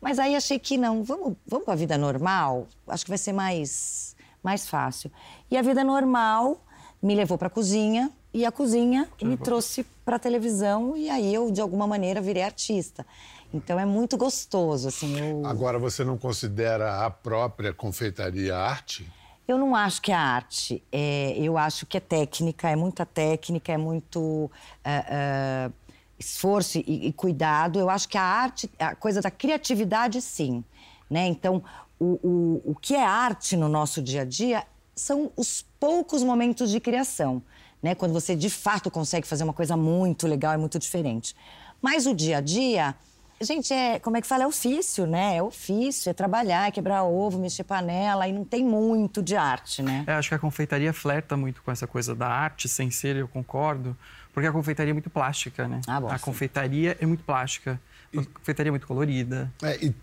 Mas 0.00 0.18
aí 0.18 0.34
achei 0.34 0.58
que 0.58 0.78
não, 0.78 1.04
vamos, 1.04 1.36
vamos 1.46 1.64
para 1.64 1.74
a 1.74 1.76
vida 1.76 1.98
normal? 1.98 2.66
Acho 2.88 3.04
que 3.04 3.10
vai 3.10 3.18
ser 3.18 3.32
mais, 3.32 4.16
mais 4.42 4.66
fácil. 4.66 5.10
E 5.50 5.56
a 5.56 5.62
vida 5.62 5.84
normal 5.84 6.64
me 7.02 7.14
levou 7.14 7.36
para 7.36 7.48
a 7.48 7.50
cozinha 7.50 8.10
e 8.32 8.46
a 8.46 8.52
cozinha 8.52 9.08
me 9.20 9.36
trouxe 9.36 9.84
para 10.04 10.16
a 10.16 10.18
televisão 10.18 10.96
e 10.96 11.10
aí 11.10 11.34
eu 11.34 11.50
de 11.50 11.60
alguma 11.60 11.86
maneira 11.86 12.20
virei 12.20 12.42
artista. 12.42 13.04
Então 13.52 13.78
é 13.78 13.84
muito 13.84 14.16
gostoso 14.16 14.88
assim. 14.88 15.18
Eu... 15.18 15.44
Agora 15.44 15.78
você 15.78 16.04
não 16.04 16.16
considera 16.16 17.04
a 17.04 17.10
própria 17.10 17.74
confeitaria 17.74 18.56
arte? 18.56 19.10
Eu 19.50 19.58
não 19.58 19.74
acho 19.74 20.00
que 20.00 20.12
é 20.12 20.14
arte. 20.14 20.80
É, 20.92 21.34
eu 21.36 21.58
acho 21.58 21.84
que 21.84 21.96
é 21.96 22.00
técnica, 22.00 22.70
é 22.70 22.76
muita 22.76 23.04
técnica, 23.04 23.72
é 23.72 23.76
muito 23.76 24.20
uh, 24.20 24.48
uh, 24.48 25.72
esforço 26.16 26.78
e, 26.78 27.08
e, 27.08 27.12
cuidado. 27.12 27.76
Eu 27.76 27.90
acho 27.90 28.08
que 28.08 28.16
a 28.16 28.22
arte, 28.22 28.70
a 28.78 28.94
coisa 28.94 29.20
da 29.20 29.28
criatividade, 29.28 30.22
sim. 30.22 30.62
Né? 31.10 31.26
Então, 31.26 31.64
o, 31.98 32.20
o, 32.22 32.62
o 32.64 32.74
que 32.76 32.94
é 32.94 33.04
arte 33.04 33.56
no 33.56 33.68
nosso 33.68 34.00
dia 34.00 34.22
a 34.22 34.24
dia 34.24 34.64
são 34.94 35.32
os 35.36 35.66
poucos 35.80 36.22
momentos 36.22 36.70
de 36.70 36.78
criação, 36.78 37.42
né? 37.82 37.96
Quando 37.96 38.12
você 38.12 38.36
de 38.36 38.50
fato 38.50 38.88
consegue 38.88 39.26
fazer 39.26 39.42
uma 39.42 39.52
coisa 39.52 39.76
muito 39.76 40.28
legal 40.28 40.54
e 40.54 40.58
muito 40.58 40.78
diferente. 40.78 41.34
Mas 41.82 42.06
o 42.06 42.14
dia 42.14 42.36
a 42.36 42.40
dia, 42.40 42.94
gente, 43.42 43.72
é 43.72 43.98
como 43.98 44.16
é 44.16 44.20
que 44.20 44.26
fala? 44.26 44.44
É 44.44 44.46
ofício, 44.46 45.06
né? 45.06 45.36
É 45.36 45.42
ofício, 45.42 46.10
é 46.10 46.12
trabalhar, 46.12 46.68
é 46.68 46.70
quebrar 46.70 47.04
ovo, 47.04 47.38
mexer 47.38 47.64
panela 47.64 48.28
e 48.28 48.32
não 48.32 48.44
tem 48.44 48.64
muito 48.64 49.22
de 49.22 49.34
arte, 49.34 49.82
né? 49.82 50.04
É, 50.06 50.12
acho 50.12 50.28
que 50.28 50.34
a 50.34 50.38
confeitaria 50.38 50.92
flerta 50.92 51.36
muito 51.36 51.62
com 51.62 51.70
essa 51.70 51.86
coisa 51.86 52.14
da 52.14 52.28
arte, 52.28 52.68
sem 52.68 52.90
ser, 52.90 53.16
eu 53.16 53.26
concordo, 53.26 53.96
porque 54.32 54.46
a 54.46 54.52
confeitaria 54.52 54.90
é 54.90 54.94
muito 54.94 55.10
plástica, 55.10 55.66
né? 55.66 55.80
Ah, 55.86 56.00
bom, 56.00 56.08
a 56.08 56.18
sim. 56.18 56.24
confeitaria 56.24 56.96
é 57.00 57.06
muito 57.06 57.24
plástica, 57.24 57.80
a 58.14 58.22
confeitaria 58.24 58.68
é 58.68 58.72
muito 58.72 58.86
colorida. 58.86 59.50
É, 59.62 59.84
e 59.84 59.94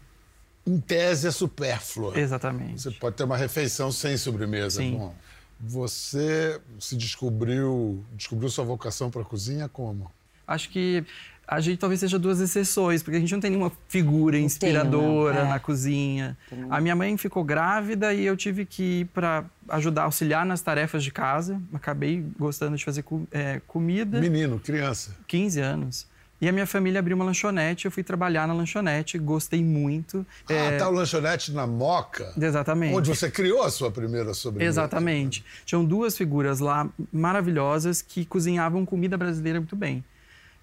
em 0.65 0.80
tese 0.80 1.28
é 1.28 1.32
supérflua. 1.32 2.17
Exatamente. 2.19 2.82
Você 2.82 2.91
pode 2.91 3.15
ter 3.15 3.23
uma 3.23 3.38
refeição 3.38 3.91
sem 3.91 4.17
sobremesa. 4.17 4.82
Sim. 4.82 4.97
Bom, 4.97 5.15
você 5.60 6.60
se 6.80 6.95
descobriu, 6.95 8.04
descobriu 8.13 8.50
sua 8.50 8.65
vocação 8.65 9.10
para 9.10 9.21
a 9.21 9.26
cozinha 9.26 9.69
como? 9.69 10.12
Acho 10.45 10.69
que 10.69 11.06
a 11.47 11.62
gente 11.62 11.77
talvez 11.77 12.01
seja 12.01 12.19
duas 12.19 12.41
exceções, 12.41 13.01
porque 13.01 13.15
a 13.15 13.19
gente 13.19 13.31
não 13.31 13.39
tem 13.39 13.51
nenhuma 13.51 13.71
figura 13.88 14.38
inspiradora 14.38 15.36
tenho. 15.36 15.45
É. 15.45 15.49
na 15.49 15.60
cozinha. 15.60 16.38
A 16.69 16.81
minha 16.81 16.95
mãe 16.95 17.15
ficou 17.15 17.43
grávida 17.43 18.13
e 18.13 18.25
eu 18.25 18.36
tive 18.36 18.65
que 18.65 18.83
ir 19.01 19.05
para 19.05 19.45
ajudar, 19.69 20.03
auxiliar 20.03 20.45
nas 20.45 20.62
tarefas 20.62 21.03
de 21.03 21.12
casa. 21.12 21.62
Acabei 21.73 22.25
gostando 22.38 22.75
de 22.75 22.83
fazer 22.83 23.05
é, 23.31 23.62
comida. 23.65 24.19
Menino, 24.19 24.60
criança. 24.60 25.15
15 25.25 25.62
anos. 25.62 26.07
E 26.39 26.47
a 26.47 26.51
minha 26.51 26.67
família 26.67 26.99
abriu 26.99 27.15
uma 27.15 27.25
lanchonete, 27.25 27.86
eu 27.86 27.91
fui 27.91 28.03
trabalhar 28.03 28.47
na 28.47 28.53
lanchonete, 28.53 29.17
gostei 29.17 29.63
muito. 29.63 30.23
É, 30.47 30.75
Ah, 30.75 30.77
tá 30.77 30.89
o 30.89 30.91
lanchonete 30.91 31.51
na 31.51 31.65
Moca, 31.65 32.31
Exatamente. 32.39 32.93
onde 32.93 33.10
você 33.10 33.31
criou 33.31 33.63
a 33.63 33.71
sua 33.71 33.89
primeira 33.89 34.36
sobremesa. 34.36 34.81
Exatamente. 34.81 35.43
Tinham 35.65 35.83
duas 35.83 36.15
figuras 36.15 36.60
lá 36.60 36.88
maravilhosas 37.12 38.03
que 38.03 38.23
cozinhavam 38.23 38.86
comida 38.86 39.17
brasileira 39.17 39.60
muito 39.60 39.75
bem. 39.75 40.03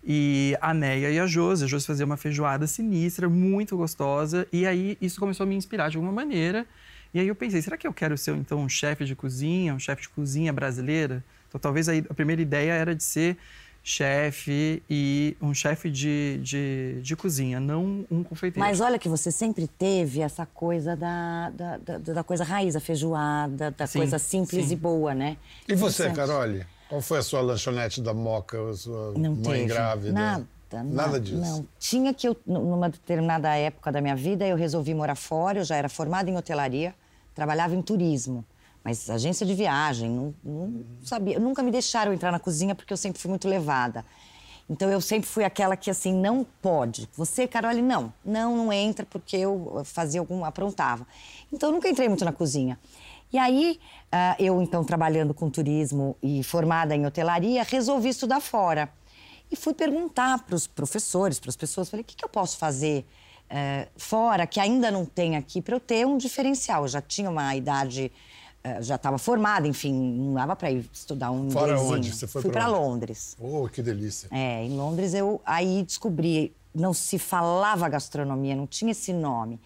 E 0.06 0.56
a 0.60 0.74
Neia 0.74 1.10
e 1.10 1.18
a 1.18 1.26
Josi. 1.26 1.64
A 1.64 1.66
Josi 1.66 1.86
fazia 1.86 2.04
uma 2.04 2.16
feijoada 2.16 2.66
sinistra, 2.66 3.28
muito 3.28 3.76
gostosa. 3.76 4.46
E 4.52 4.66
aí 4.66 4.98
isso 5.00 5.18
começou 5.18 5.44
a 5.44 5.46
me 5.46 5.54
inspirar 5.54 5.88
de 5.88 5.96
alguma 5.96 6.12
maneira. 6.12 6.66
E 7.12 7.20
aí 7.20 7.28
eu 7.28 7.34
pensei, 7.34 7.62
será 7.62 7.76
que 7.76 7.86
eu 7.86 7.92
quero 7.92 8.18
ser 8.18 8.34
então 8.34 8.58
um 8.58 8.68
chefe 8.68 9.04
de 9.04 9.14
cozinha, 9.14 9.72
um 9.72 9.78
chefe 9.78 10.02
de 10.02 10.08
cozinha 10.08 10.52
brasileira? 10.52 11.24
Então 11.48 11.60
talvez 11.60 11.88
aí 11.88 12.04
a 12.10 12.14
primeira 12.14 12.42
ideia 12.42 12.72
era 12.72 12.94
de 12.94 13.04
ser 13.04 13.38
chefe 13.84 14.82
e 14.88 15.36
um 15.42 15.52
chefe 15.52 15.90
de, 15.90 16.40
de, 16.42 17.00
de 17.02 17.14
cozinha, 17.14 17.60
não 17.60 18.06
um 18.10 18.24
confeiteiro. 18.24 18.66
Mas 18.66 18.80
olha 18.80 18.98
que 18.98 19.10
você 19.10 19.30
sempre 19.30 19.68
teve 19.68 20.22
essa 20.22 20.46
coisa 20.46 20.96
da, 20.96 21.50
da, 21.50 21.76
da, 21.76 21.98
da 21.98 22.24
coisa 22.24 22.42
raiz, 22.42 22.74
a 22.74 22.80
feijoada, 22.80 23.70
da 23.70 23.86
Sim, 23.86 23.98
coisa 23.98 24.18
simples 24.18 24.66
sim. 24.66 24.72
e 24.72 24.76
boa, 24.76 25.14
né? 25.14 25.36
E 25.68 25.74
você. 25.74 26.10
Carole? 26.10 26.66
Qual 26.94 27.02
foi 27.02 27.18
a 27.18 27.22
sua 27.22 27.40
lanchonete 27.40 28.00
da 28.00 28.14
Moca, 28.14 28.70
a 28.70 28.74
sua 28.76 29.12
Não 29.16 29.34
mãe 29.34 29.62
teve. 29.62 29.64
grávida? 29.66 30.12
Nada, 30.12 30.46
Nada 30.84 31.18
disso. 31.18 31.40
Não. 31.40 31.66
Tinha 31.76 32.14
que 32.14 32.28
eu, 32.28 32.36
numa 32.46 32.88
determinada 32.88 33.52
época 33.56 33.90
da 33.90 34.00
minha 34.00 34.14
vida, 34.14 34.46
eu 34.46 34.56
resolvi 34.56 34.94
morar 34.94 35.16
fora. 35.16 35.58
Eu 35.58 35.64
já 35.64 35.74
era 35.74 35.88
formada 35.88 36.30
em 36.30 36.36
hotelaria, 36.36 36.94
trabalhava 37.34 37.74
em 37.74 37.82
turismo, 37.82 38.44
mas 38.84 39.10
agência 39.10 39.44
de 39.44 39.54
viagem. 39.54 40.08
Não, 40.08 40.34
não 40.44 40.84
sabia, 41.02 41.36
nunca 41.40 41.64
me 41.64 41.72
deixaram 41.72 42.12
entrar 42.12 42.30
na 42.30 42.38
cozinha 42.38 42.76
porque 42.76 42.92
eu 42.92 42.96
sempre 42.96 43.20
fui 43.20 43.28
muito 43.28 43.48
levada. 43.48 44.04
Então 44.70 44.88
eu 44.88 45.00
sempre 45.00 45.28
fui 45.28 45.42
aquela 45.42 45.76
que 45.76 45.90
assim 45.90 46.14
não 46.14 46.46
pode. 46.62 47.08
Você, 47.16 47.48
Carole, 47.48 47.82
não, 47.82 48.12
não, 48.24 48.56
não 48.56 48.72
entra 48.72 49.04
porque 49.04 49.36
eu 49.36 49.82
fazia 49.84 50.20
algum, 50.20 50.44
aprontava. 50.44 51.04
Então 51.52 51.70
eu 51.70 51.74
nunca 51.74 51.88
entrei 51.88 52.08
muito 52.08 52.24
na 52.24 52.32
cozinha. 52.32 52.78
E 53.34 53.38
aí 53.38 53.80
ah, 54.12 54.36
eu 54.38 54.62
então 54.62 54.84
trabalhando 54.84 55.34
com 55.34 55.50
turismo 55.50 56.16
e 56.22 56.44
formada 56.44 56.94
em 56.94 57.04
hotelaria 57.04 57.64
resolvi 57.64 58.10
estudar 58.10 58.38
fora. 58.38 58.88
E 59.50 59.56
fui 59.56 59.74
perguntar 59.74 60.44
para 60.44 60.54
os 60.54 60.68
professores, 60.68 61.40
para 61.40 61.50
as 61.50 61.56
pessoas, 61.56 61.90
falei, 61.90 62.02
o 62.02 62.04
que, 62.04 62.14
que 62.14 62.24
eu 62.24 62.28
posso 62.28 62.56
fazer 62.56 63.04
eh, 63.50 63.88
fora 63.96 64.46
que 64.46 64.60
ainda 64.60 64.88
não 64.88 65.04
tem 65.04 65.36
aqui 65.36 65.60
para 65.60 65.74
eu 65.74 65.80
ter 65.80 66.06
um 66.06 66.16
diferencial? 66.16 66.82
Eu 66.82 66.88
já 66.88 67.02
tinha 67.02 67.28
uma 67.28 67.56
idade, 67.56 68.12
eh, 68.62 68.80
já 68.80 68.94
estava 68.94 69.18
formada, 69.18 69.66
enfim, 69.66 69.92
não 69.92 70.34
dava 70.34 70.54
para 70.54 70.70
ir 70.70 70.88
estudar 70.92 71.32
um 71.32 71.50
Fora 71.50 71.72
inglesinho. 71.72 71.92
onde? 71.92 72.14
Você 72.14 72.28
foi 72.28 72.40
Fui 72.40 72.52
para? 72.52 72.68
Londres. 72.68 73.36
Oh, 73.40 73.68
que 73.68 73.82
delícia. 73.82 74.28
É, 74.30 74.64
em 74.64 74.76
Londres 74.76 75.12
eu 75.12 75.40
aí 75.44 75.82
descobri, 75.82 76.54
não 76.72 76.94
se 76.94 77.18
falava 77.18 77.88
gastronomia, 77.88 78.54
não 78.54 78.66
tinha 78.66 78.92
esse 78.92 79.12
nome. 79.12 79.60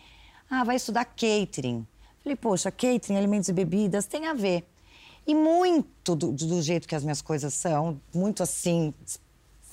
Ah, 0.50 0.64
vai 0.64 0.76
estudar 0.76 1.04
catering. 1.04 1.86
Falei, 2.28 2.36
poxa, 2.36 2.70
catering, 2.70 3.16
alimentos 3.16 3.48
e 3.48 3.52
bebidas, 3.54 4.04
tem 4.04 4.26
a 4.26 4.34
ver. 4.34 4.68
E 5.26 5.34
muito 5.34 6.14
do, 6.14 6.30
do 6.30 6.60
jeito 6.60 6.86
que 6.86 6.94
as 6.94 7.02
minhas 7.02 7.22
coisas 7.22 7.54
são, 7.54 7.98
muito 8.14 8.42
assim, 8.42 8.92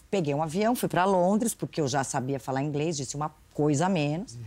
peguei 0.10 0.34
um 0.34 0.42
avião, 0.42 0.74
fui 0.74 0.88
para 0.88 1.04
Londres, 1.04 1.54
porque 1.54 1.82
eu 1.82 1.88
já 1.88 2.02
sabia 2.06 2.40
falar 2.40 2.64
inglês, 2.64 2.96
disse 2.96 3.14
uma 3.18 3.34
coisa 3.54 3.88
a 3.88 3.90
menos. 3.90 4.38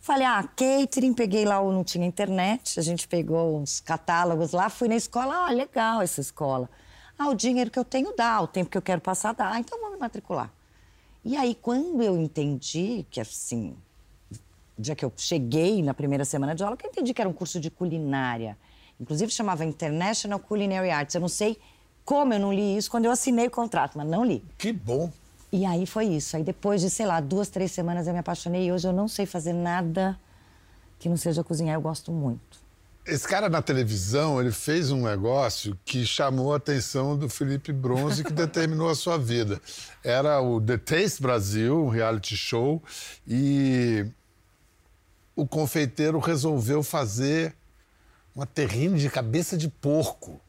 Falei, 0.00 0.24
ah, 0.24 0.44
catering, 0.44 1.12
peguei 1.12 1.44
lá, 1.44 1.60
não 1.60 1.82
tinha 1.82 2.06
internet, 2.06 2.78
a 2.78 2.82
gente 2.82 3.08
pegou 3.08 3.58
uns 3.58 3.80
catálogos 3.80 4.52
lá, 4.52 4.70
fui 4.70 4.86
na 4.86 4.96
escola, 4.96 5.46
ah, 5.46 5.50
legal 5.50 6.02
essa 6.02 6.20
escola. 6.20 6.70
Ah, 7.18 7.28
o 7.28 7.34
dinheiro 7.34 7.68
que 7.68 7.78
eu 7.80 7.84
tenho 7.84 8.14
dá, 8.16 8.40
o 8.40 8.46
tempo 8.46 8.70
que 8.70 8.78
eu 8.78 8.82
quero 8.82 9.00
passar 9.00 9.32
dá, 9.34 9.58
então 9.58 9.80
vou 9.80 9.90
me 9.90 9.96
matricular. 9.96 10.52
E 11.24 11.36
aí, 11.36 11.54
quando 11.54 12.00
eu 12.00 12.16
entendi 12.16 13.04
que, 13.10 13.20
assim, 13.20 13.76
dia 14.78 14.94
que 14.94 15.04
eu 15.04 15.12
cheguei 15.16 15.82
na 15.82 15.94
primeira 15.94 16.24
semana 16.24 16.54
de 16.54 16.62
aula, 16.62 16.76
que 16.76 16.86
eu 16.86 16.90
entendi 16.90 17.12
que 17.12 17.20
era 17.20 17.28
um 17.28 17.32
curso 17.32 17.60
de 17.60 17.70
culinária. 17.70 18.56
Inclusive, 19.00 19.32
chamava 19.32 19.64
International 19.64 20.38
Culinary 20.38 20.90
Arts. 20.90 21.14
Eu 21.14 21.20
não 21.20 21.28
sei 21.28 21.58
como 22.04 22.34
eu 22.34 22.40
não 22.40 22.52
li 22.52 22.76
isso 22.76 22.90
quando 22.90 23.04
eu 23.04 23.10
assinei 23.10 23.46
o 23.46 23.50
contrato, 23.50 23.96
mas 23.96 24.06
não 24.06 24.24
li. 24.24 24.44
Que 24.58 24.72
bom. 24.72 25.10
E 25.50 25.66
aí 25.66 25.86
foi 25.86 26.06
isso. 26.06 26.36
Aí 26.36 26.42
depois 26.42 26.80
de, 26.80 26.88
sei 26.88 27.06
lá, 27.06 27.20
duas, 27.20 27.48
três 27.48 27.72
semanas 27.72 28.06
eu 28.06 28.12
me 28.12 28.18
apaixonei 28.18 28.66
e 28.66 28.72
hoje 28.72 28.88
eu 28.88 28.92
não 28.92 29.06
sei 29.06 29.26
fazer 29.26 29.52
nada 29.52 30.18
que 30.98 31.08
não 31.08 31.16
seja 31.16 31.44
cozinhar. 31.44 31.74
Eu 31.74 31.80
gosto 31.80 32.10
muito. 32.10 32.62
Esse 33.04 33.26
cara 33.26 33.48
na 33.48 33.60
televisão, 33.60 34.40
ele 34.40 34.52
fez 34.52 34.92
um 34.92 35.02
negócio 35.02 35.76
que 35.84 36.06
chamou 36.06 36.54
a 36.54 36.56
atenção 36.56 37.18
do 37.18 37.28
Felipe 37.28 37.72
Bronze, 37.72 38.22
que 38.22 38.30
determinou 38.32 38.88
a 38.88 38.94
sua 38.94 39.18
vida. 39.18 39.60
Era 40.04 40.40
o 40.40 40.60
The 40.60 40.78
Taste 40.78 41.20
Brasil, 41.20 41.84
um 41.84 41.88
reality 41.88 42.36
show, 42.36 42.80
e 43.26 44.06
o 45.34 45.46
confeiteiro 45.46 46.18
resolveu 46.18 46.82
fazer 46.82 47.54
uma 48.34 48.46
terrine 48.46 48.98
de 48.98 49.08
cabeça 49.08 49.56
de 49.56 49.68
porco. 49.68 50.40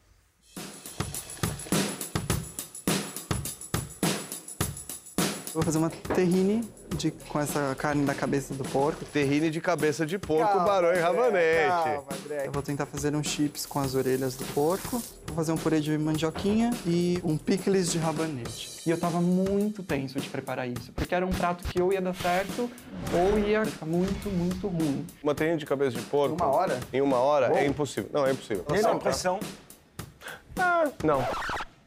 Vou 5.52 5.62
fazer 5.62 5.78
uma 5.78 5.90
terrine 5.90 6.68
de, 6.94 7.10
com 7.10 7.38
essa 7.38 7.74
carne 7.78 8.04
da 8.04 8.14
cabeça 8.14 8.54
do 8.54 8.64
porco. 8.64 9.04
Terrine 9.04 9.50
de 9.50 9.60
cabeça 9.60 10.06
de 10.06 10.18
porco, 10.18 10.58
barão 10.60 10.92
e 10.92 10.98
rabanete. 10.98 12.00
Eu 12.44 12.52
vou 12.52 12.62
tentar 12.62 12.86
fazer 12.86 13.14
uns 13.14 13.26
chips 13.26 13.66
com 13.66 13.80
as 13.80 13.94
orelhas 13.94 14.36
do 14.36 14.44
porco. 14.46 15.02
Vou 15.26 15.36
fazer 15.36 15.52
um 15.52 15.56
purê 15.56 15.80
de 15.80 15.96
mandioquinha 15.98 16.70
e 16.86 17.20
um 17.24 17.36
picles 17.36 17.90
de 17.92 17.98
rabanete. 17.98 18.82
E 18.86 18.90
eu 18.90 18.98
tava 18.98 19.20
muito 19.20 19.82
tenso 19.82 20.20
de 20.20 20.28
preparar 20.28 20.68
isso, 20.68 20.92
porque 20.92 21.14
era 21.14 21.26
um 21.26 21.30
prato 21.30 21.64
que 21.64 21.80
ou 21.80 21.92
ia 21.92 22.00
dar 22.00 22.14
certo 22.14 22.70
ou 23.12 23.38
ia 23.38 23.64
ficar 23.64 23.86
muito, 23.86 24.28
muito 24.30 24.68
ruim. 24.68 25.06
Uma 25.22 25.34
terrine 25.34 25.58
de 25.58 25.66
cabeça 25.66 25.96
de 25.96 26.02
porco. 26.02 26.36
Uma 26.36 26.54
hora? 26.54 26.78
Em 26.92 27.00
uma 27.00 27.18
hora 27.18 27.58
é 27.58 27.66
impossível. 27.66 28.10
Não, 28.12 28.26
é 28.26 28.32
impossível. 28.32 28.64
E 28.74 28.80
não, 28.80 28.98
pressão. 28.98 29.40
Ah, 30.56 30.84
não. 31.02 31.24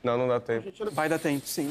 Não, 0.03 0.17
não 0.17 0.27
dá 0.27 0.39
tempo. 0.39 0.71
Vai 0.91 1.09
dar 1.09 1.19
tempo, 1.19 1.45
sim. 1.45 1.69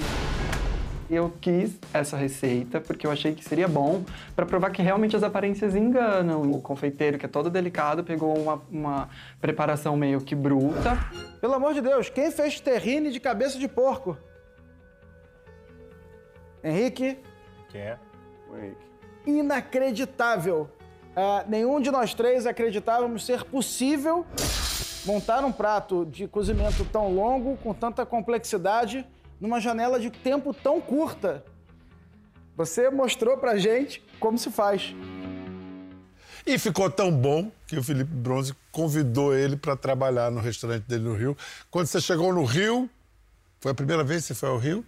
Eu 1.08 1.32
quis 1.40 1.78
essa 1.94 2.16
receita 2.16 2.80
porque 2.80 3.06
eu 3.06 3.12
achei 3.12 3.32
que 3.32 3.44
seria 3.44 3.68
bom 3.68 4.04
para 4.34 4.44
provar 4.44 4.70
que 4.70 4.82
realmente 4.82 5.14
as 5.14 5.22
aparências 5.22 5.76
enganam. 5.76 6.42
O 6.50 6.60
confeiteiro, 6.60 7.16
que 7.16 7.26
é 7.26 7.28
todo 7.28 7.48
delicado, 7.48 8.02
pegou 8.02 8.36
uma, 8.36 8.62
uma 8.70 9.08
preparação 9.40 9.96
meio 9.96 10.20
que 10.20 10.34
bruta. 10.34 10.98
Pelo 11.40 11.54
amor 11.54 11.74
de 11.74 11.80
Deus, 11.80 12.08
quem 12.08 12.30
fez 12.32 12.58
terrine 12.58 13.12
de 13.12 13.20
cabeça 13.20 13.56
de 13.56 13.68
porco? 13.68 14.16
Henrique? 16.62 17.18
Quem 17.68 17.80
é? 17.82 17.98
O 18.50 18.56
Henrique. 18.56 18.86
Inacreditável. 19.26 20.68
Ah, 21.14 21.44
nenhum 21.46 21.80
de 21.80 21.90
nós 21.90 22.14
três 22.14 22.46
acreditávamos 22.46 23.24
ser 23.24 23.44
possível 23.44 24.26
montar 25.06 25.44
um 25.44 25.52
prato 25.52 26.04
de 26.04 26.26
cozimento 26.26 26.84
tão 26.86 27.14
longo, 27.14 27.56
com 27.58 27.72
tanta 27.72 28.04
complexidade, 28.04 29.06
numa 29.40 29.60
janela 29.60 29.98
de 29.98 30.10
tempo 30.10 30.54
tão 30.54 30.80
curta. 30.80 31.44
Você 32.56 32.90
mostrou 32.90 33.36
pra 33.36 33.58
gente 33.58 34.02
como 34.18 34.38
se 34.38 34.50
faz. 34.50 34.94
E 36.46 36.58
ficou 36.58 36.88
tão 36.88 37.10
bom 37.10 37.50
que 37.66 37.76
o 37.76 37.82
Felipe 37.82 38.10
Bronze 38.12 38.54
convidou 38.70 39.34
ele 39.34 39.56
para 39.56 39.76
trabalhar 39.76 40.30
no 40.30 40.40
restaurante 40.40 40.84
dele 40.84 41.04
no 41.04 41.14
Rio. 41.14 41.36
Quando 41.70 41.86
você 41.86 42.00
chegou 42.00 42.32
no 42.32 42.44
Rio, 42.44 42.88
foi 43.60 43.72
a 43.72 43.74
primeira 43.74 44.04
vez 44.04 44.22
que 44.22 44.28
você 44.28 44.34
foi 44.34 44.48
ao 44.48 44.56
Rio? 44.56 44.84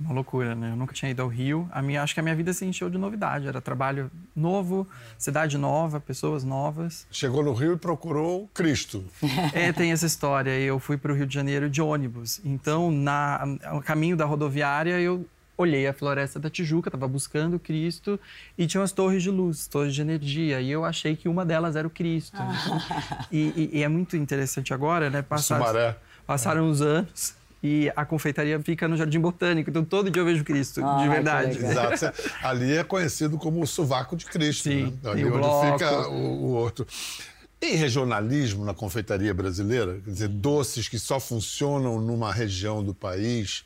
Uma 0.00 0.14
loucura, 0.14 0.54
né? 0.54 0.70
Eu 0.72 0.76
nunca 0.76 0.94
tinha 0.94 1.10
ido 1.10 1.20
ao 1.20 1.28
Rio. 1.28 1.68
A 1.70 1.82
minha, 1.82 2.02
acho 2.02 2.14
que 2.14 2.20
a 2.20 2.22
minha 2.22 2.34
vida 2.34 2.52
se 2.54 2.64
encheu 2.64 2.88
de 2.88 2.96
novidade. 2.96 3.46
Era 3.46 3.60
trabalho 3.60 4.10
novo, 4.34 4.88
cidade 5.18 5.58
nova, 5.58 6.00
pessoas 6.00 6.42
novas. 6.42 7.06
Chegou 7.10 7.44
no 7.44 7.52
Rio 7.52 7.74
e 7.74 7.76
procurou 7.76 8.48
Cristo. 8.54 9.04
É, 9.52 9.72
tem 9.72 9.92
essa 9.92 10.06
história. 10.06 10.50
Eu 10.58 10.78
fui 10.78 10.96
para 10.96 11.12
o 11.12 11.14
Rio 11.14 11.26
de 11.26 11.34
Janeiro 11.34 11.68
de 11.68 11.82
ônibus. 11.82 12.40
Então, 12.44 12.90
na, 12.90 13.44
no 13.74 13.82
caminho 13.82 14.16
da 14.16 14.24
rodoviária, 14.24 14.98
eu 15.00 15.26
olhei 15.58 15.86
a 15.86 15.92
Floresta 15.92 16.40
da 16.40 16.48
Tijuca, 16.48 16.88
estava 16.88 17.06
buscando 17.06 17.58
Cristo 17.58 18.18
e 18.56 18.66
tinha 18.66 18.80
umas 18.80 18.92
torres 18.92 19.22
de 19.22 19.30
luz, 19.30 19.66
torres 19.66 19.94
de 19.94 20.00
energia. 20.00 20.62
E 20.62 20.70
eu 20.70 20.82
achei 20.86 21.14
que 21.14 21.28
uma 21.28 21.44
delas 21.44 21.76
era 21.76 21.86
o 21.86 21.90
Cristo. 21.90 22.38
Ah. 22.40 23.26
E, 23.30 23.38
e- 23.54 23.78
e 23.78 23.82
é 23.82 23.88
muito 23.88 24.16
interessante 24.16 24.72
agora, 24.72 25.10
né? 25.10 25.20
Passaram, 25.20 25.66
Sumaré. 25.66 25.96
passaram 26.26 26.70
os 26.70 26.80
anos 26.80 27.34
e 27.62 27.92
a 27.94 28.04
confeitaria 28.04 28.58
fica 28.60 28.88
no 28.88 28.96
Jardim 28.96 29.20
Botânico. 29.20 29.68
Então, 29.70 29.84
todo 29.84 30.10
dia 30.10 30.22
eu 30.22 30.26
vejo 30.26 30.42
Cristo, 30.44 30.80
Ah, 30.84 31.02
de 31.02 31.08
verdade. 31.08 31.58
Exato. 31.58 32.12
Ali 32.42 32.76
é 32.76 32.82
conhecido 32.84 33.36
como 33.36 33.62
o 33.62 33.66
sovaco 33.66 34.16
de 34.16 34.24
Cristo. 34.26 34.64
Sim, 34.64 34.98
né? 35.02 35.10
Ali 35.10 35.24
onde 35.24 35.38
bloco. 35.38 35.72
fica 35.78 36.08
o, 36.08 36.14
o 36.14 36.50
outro. 36.54 36.86
Tem 37.58 37.74
regionalismo 37.74 38.64
na 38.64 38.72
confeitaria 38.72 39.34
brasileira? 39.34 40.00
Quer 40.02 40.10
dizer, 40.10 40.28
doces 40.28 40.88
que 40.88 40.98
só 40.98 41.20
funcionam 41.20 42.00
numa 42.00 42.32
região 42.32 42.82
do 42.82 42.94
país? 42.94 43.64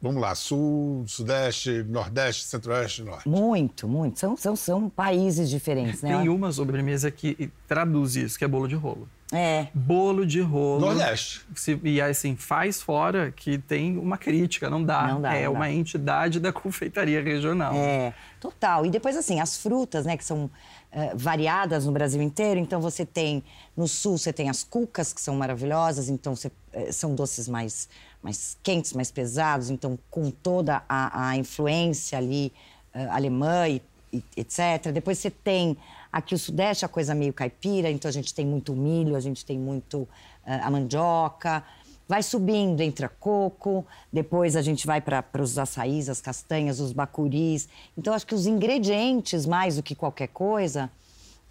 Vamos 0.00 0.22
lá, 0.22 0.34
sul, 0.34 1.04
sudeste, 1.06 1.84
nordeste, 1.86 2.44
centro-oeste, 2.44 3.02
norte. 3.02 3.28
Muito, 3.28 3.86
muito. 3.86 4.18
São, 4.18 4.34
são, 4.34 4.56
são 4.56 4.88
países 4.88 5.50
diferentes, 5.50 6.00
né? 6.00 6.16
Tem 6.16 6.28
uma 6.30 6.50
sobremesa 6.50 7.10
que 7.10 7.50
traduz 7.68 8.16
isso, 8.16 8.38
que 8.38 8.44
é 8.46 8.48
bolo 8.48 8.66
de 8.66 8.74
rolo. 8.74 9.06
É. 9.32 9.68
Bolo 9.72 10.26
de 10.26 10.40
rolo. 10.40 10.80
Nordeste. 10.80 11.42
Se- 11.54 11.78
e 11.84 12.00
assim, 12.00 12.34
faz 12.34 12.82
fora 12.82 13.30
que 13.30 13.58
tem 13.58 13.96
uma 13.96 14.18
crítica, 14.18 14.68
não 14.68 14.82
dá. 14.82 15.06
Não 15.06 15.20
dá, 15.20 15.34
é 15.34 15.44
não 15.44 15.52
uma 15.52 15.66
dá. 15.66 15.70
entidade 15.72 16.40
da 16.40 16.52
confeitaria 16.52 17.22
regional. 17.22 17.72
É, 17.74 18.12
total. 18.40 18.84
E 18.84 18.90
depois, 18.90 19.16
assim, 19.16 19.38
as 19.40 19.56
frutas, 19.56 20.04
né, 20.04 20.16
que 20.16 20.24
são 20.24 20.50
eh, 20.90 21.12
variadas 21.14 21.86
no 21.86 21.92
Brasil 21.92 22.20
inteiro. 22.20 22.58
Então, 22.58 22.80
você 22.80 23.06
tem, 23.06 23.44
no 23.76 23.86
sul, 23.86 24.18
você 24.18 24.32
tem 24.32 24.50
as 24.50 24.64
cucas, 24.64 25.12
que 25.12 25.20
são 25.20 25.36
maravilhosas. 25.36 26.08
Então, 26.08 26.34
você, 26.34 26.50
eh, 26.72 26.90
são 26.90 27.14
doces 27.14 27.46
mais, 27.46 27.88
mais 28.20 28.58
quentes, 28.64 28.92
mais 28.94 29.12
pesados. 29.12 29.70
Então, 29.70 29.96
com 30.10 30.28
toda 30.32 30.82
a, 30.88 31.28
a 31.28 31.36
influência 31.36 32.18
ali 32.18 32.52
eh, 32.92 33.06
alemã 33.12 33.68
e, 33.68 33.80
e 34.12 34.24
etc. 34.36 34.90
Depois, 34.92 35.18
você 35.18 35.30
tem 35.30 35.76
aqui 36.12 36.34
o 36.34 36.38
sudeste, 36.38 36.84
a 36.84 36.88
coisa 36.88 37.14
meio 37.14 37.32
caipira. 37.32 37.90
Então, 37.90 38.08
a 38.08 38.12
gente 38.12 38.34
tem 38.34 38.46
muito 38.46 38.74
milho, 38.74 39.16
a 39.16 39.20
gente 39.20 39.44
tem 39.44 39.58
muito 39.58 40.08
eh, 40.46 40.60
a 40.62 40.70
mandioca. 40.70 41.64
Vai 42.08 42.22
subindo, 42.22 42.80
entra 42.80 43.08
coco, 43.08 43.86
depois 44.12 44.56
a 44.56 44.62
gente 44.62 44.84
vai 44.84 45.00
para 45.00 45.24
os 45.40 45.56
açaís, 45.56 46.08
as 46.08 46.20
castanhas, 46.20 46.80
os 46.80 46.92
bacuris. 46.92 47.68
Então, 47.96 48.12
acho 48.12 48.26
que 48.26 48.34
os 48.34 48.46
ingredientes, 48.46 49.46
mais 49.46 49.76
do 49.76 49.82
que 49.82 49.94
qualquer 49.94 50.28
coisa, 50.28 50.90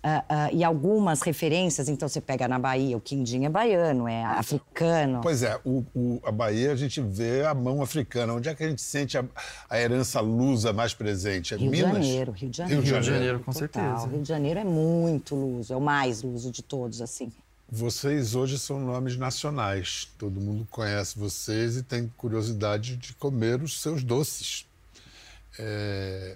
ah, 0.01 0.23
ah, 0.29 0.51
e 0.53 0.63
algumas 0.63 1.21
referências, 1.21 1.89
então 1.89 2.07
você 2.07 2.21
pega 2.21 2.47
na 2.47 2.57
Bahia, 2.57 2.95
o 2.95 3.01
quindim 3.01 3.45
é 3.45 3.49
baiano, 3.49 4.07
é 4.07 4.23
africano. 4.23 5.19
Pois 5.21 5.43
é, 5.43 5.59
o, 5.65 5.83
o- 5.93 6.21
a 6.23 6.31
Bahia 6.31 6.71
a 6.71 6.75
gente 6.75 7.01
vê 7.01 7.45
a 7.45 7.53
mão 7.53 7.81
africana. 7.81 8.33
Onde 8.33 8.47
é 8.47 8.55
que 8.55 8.63
a 8.63 8.69
gente 8.69 8.81
sente 8.81 9.17
a, 9.17 9.25
a 9.69 9.79
herança 9.79 10.21
lusa 10.21 10.71
mais 10.71 10.93
presente? 10.93 11.53
É 11.53 11.57
Rio 11.57 11.69
de 11.71 11.77
Minas? 11.77 12.05
Rio 12.05 12.31
Rio 12.31 12.49
de 12.49 12.57
Janeiro. 12.57 12.81
Rio 12.81 12.99
de 13.01 13.05
Janeiro, 13.07 13.39
com 13.39 13.51
Total. 13.51 13.59
certeza. 13.59 14.07
Rio 14.07 14.21
de 14.21 14.27
Janeiro 14.29 14.59
é 14.59 14.63
muito 14.63 15.35
luso, 15.35 15.73
é 15.73 15.75
o 15.75 15.81
mais 15.81 16.21
luso 16.23 16.49
de 16.51 16.63
todos, 16.63 17.01
assim. 17.01 17.31
Vocês 17.71 18.33
hoje 18.33 18.57
são 18.57 18.79
nomes 18.79 19.15
nacionais. 19.17 20.07
Todo 20.17 20.39
mundo 20.41 20.67
conhece 20.71 21.19
vocês 21.19 21.77
e 21.77 21.83
tem 21.83 22.11
curiosidade 22.17 22.95
de 22.95 23.13
comer 23.13 23.61
os 23.61 23.79
seus 23.81 24.01
doces. 24.03 24.65
É, 25.59 26.35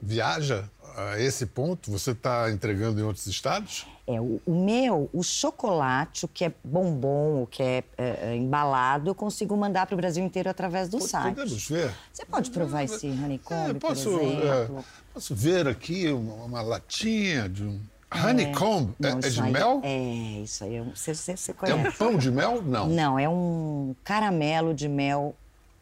Viaja 0.00 0.68
a 0.96 1.18
esse 1.18 1.46
ponto? 1.46 1.90
Você 1.90 2.10
está 2.12 2.50
entregando 2.50 3.00
em 3.00 3.02
outros 3.02 3.26
estados? 3.26 3.86
É, 4.06 4.20
o, 4.20 4.40
o 4.46 4.64
meu, 4.64 5.10
o 5.12 5.22
chocolate, 5.22 6.24
o 6.24 6.28
que 6.28 6.44
é 6.44 6.52
bombom, 6.62 7.42
o 7.42 7.46
que 7.46 7.62
é, 7.62 7.84
é, 7.98 8.18
é, 8.32 8.36
embalado, 8.36 9.10
eu 9.10 9.14
consigo 9.14 9.56
mandar 9.56 9.86
para 9.86 9.94
o 9.94 9.96
Brasil 9.96 10.24
inteiro 10.24 10.48
através 10.48 10.88
do 10.88 11.00
site. 11.00 11.34
Podemos 11.34 11.68
ver? 11.68 11.92
Você 12.12 12.24
pode 12.24 12.50
provar 12.50 12.84
esse 12.84 13.06
honeycomb, 13.08 13.70
É, 13.70 13.74
posso, 13.74 14.10
por 14.10 14.22
exemplo? 14.22 14.78
é, 14.78 14.84
posso 15.12 15.34
ver 15.34 15.66
aqui 15.66 16.08
uma, 16.12 16.34
uma 16.44 16.62
latinha 16.62 17.48
de 17.48 17.64
um 17.64 17.80
honeycomb? 18.14 18.94
É, 19.02 19.10
Não, 19.10 19.18
é 19.18 19.20
de 19.28 19.40
aí- 19.40 19.52
mel? 19.52 19.80
É, 19.82 20.40
isso 20.44 20.62
aí. 20.62 20.76
é 20.76 20.82
um- 20.82 20.94
Você, 20.94 21.14
você, 21.14 21.36
você 21.36 21.50
É 21.50 21.54
um 21.54 21.78
conhece? 21.82 21.96
pão 21.98 22.16
de 22.16 22.30
mel? 22.30 22.62
Não. 22.62 22.86
Não, 22.88 23.18
é 23.18 23.28
um 23.28 23.94
caramelo 24.04 24.72
de 24.72 24.88
mel 24.88 25.34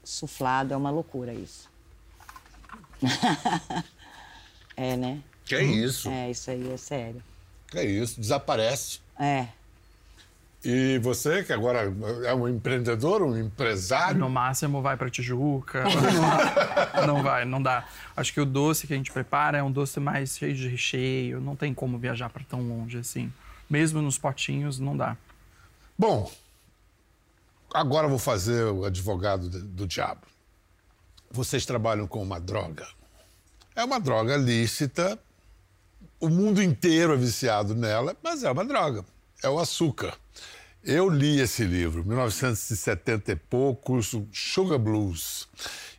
suflado. 0.03 0.73
É 0.73 0.77
uma 0.77 0.91
loucura 0.91 1.35
isso. 1.35 1.69
é, 4.77 4.97
né? 4.97 5.21
Que 5.45 5.55
é 5.57 5.63
isso? 5.63 6.09
É, 6.09 6.31
isso 6.31 6.51
aí 6.51 6.73
é 6.73 6.77
sério. 6.77 7.23
Que 7.69 7.79
é 7.79 7.85
isso? 7.85 8.21
Desaparece. 8.21 9.01
É. 9.19 9.49
E 10.65 10.99
você, 11.01 11.45
que 11.45 11.53
agora 11.53 11.93
é 12.25 12.35
um 12.35 12.49
empreendedor, 12.49 13.23
um 13.23 13.39
empresário, 13.39 14.19
No 14.19 14.31
máximo 14.31 14.81
vai 14.81 14.97
para 14.97 15.11
Tijuca. 15.11 15.85
não 17.07 17.23
vai, 17.23 17.45
não 17.45 17.63
dá. 17.63 17.87
Acho 18.17 18.33
que 18.33 18.41
o 18.41 18.47
doce 18.47 18.87
que 18.87 18.95
a 18.95 18.97
gente 18.97 19.13
prepara 19.13 19.59
é 19.59 19.63
um 19.63 19.71
doce 19.71 20.01
mais 20.01 20.39
cheio 20.39 20.55
de 20.55 20.67
recheio. 20.67 21.39
Não 21.39 21.55
tem 21.55 21.75
como 21.75 21.99
viajar 21.99 22.31
para 22.31 22.43
tão 22.45 22.63
longe 22.63 22.97
assim. 22.97 23.31
Mesmo 23.69 24.01
nos 24.01 24.17
potinhos, 24.17 24.79
não 24.79 24.97
dá. 24.97 25.19
Bom, 25.99 26.33
agora 27.75 28.07
eu 28.07 28.11
vou 28.11 28.19
fazer 28.19 28.65
o 28.65 28.87
advogado 28.87 29.51
do, 29.51 29.63
do 29.63 29.87
diabo. 29.87 30.23
Vocês 31.31 31.67
trabalham 31.67 32.07
com 32.07 32.23
uma 32.23 32.41
droga. 32.41 32.87
É 33.77 33.83
uma 33.83 33.99
droga 33.99 34.37
lícita. 34.37 35.19
O 36.21 36.29
mundo 36.29 36.63
inteiro 36.63 37.13
é 37.13 37.17
viciado 37.17 37.75
nela, 37.75 38.17
mas 38.23 38.45
é 38.45 38.51
uma 38.51 38.65
droga. 38.65 39.05
É 39.43 39.49
o 39.49 39.59
açúcar. 39.59 40.17
Eu 40.83 41.09
li 41.09 41.41
esse 41.41 41.65
livro, 41.65 42.05
1970 42.05 43.33
e 43.33 43.37
poucos, 43.37 44.15
Sugar 44.33 44.79
Blues. 44.79 45.49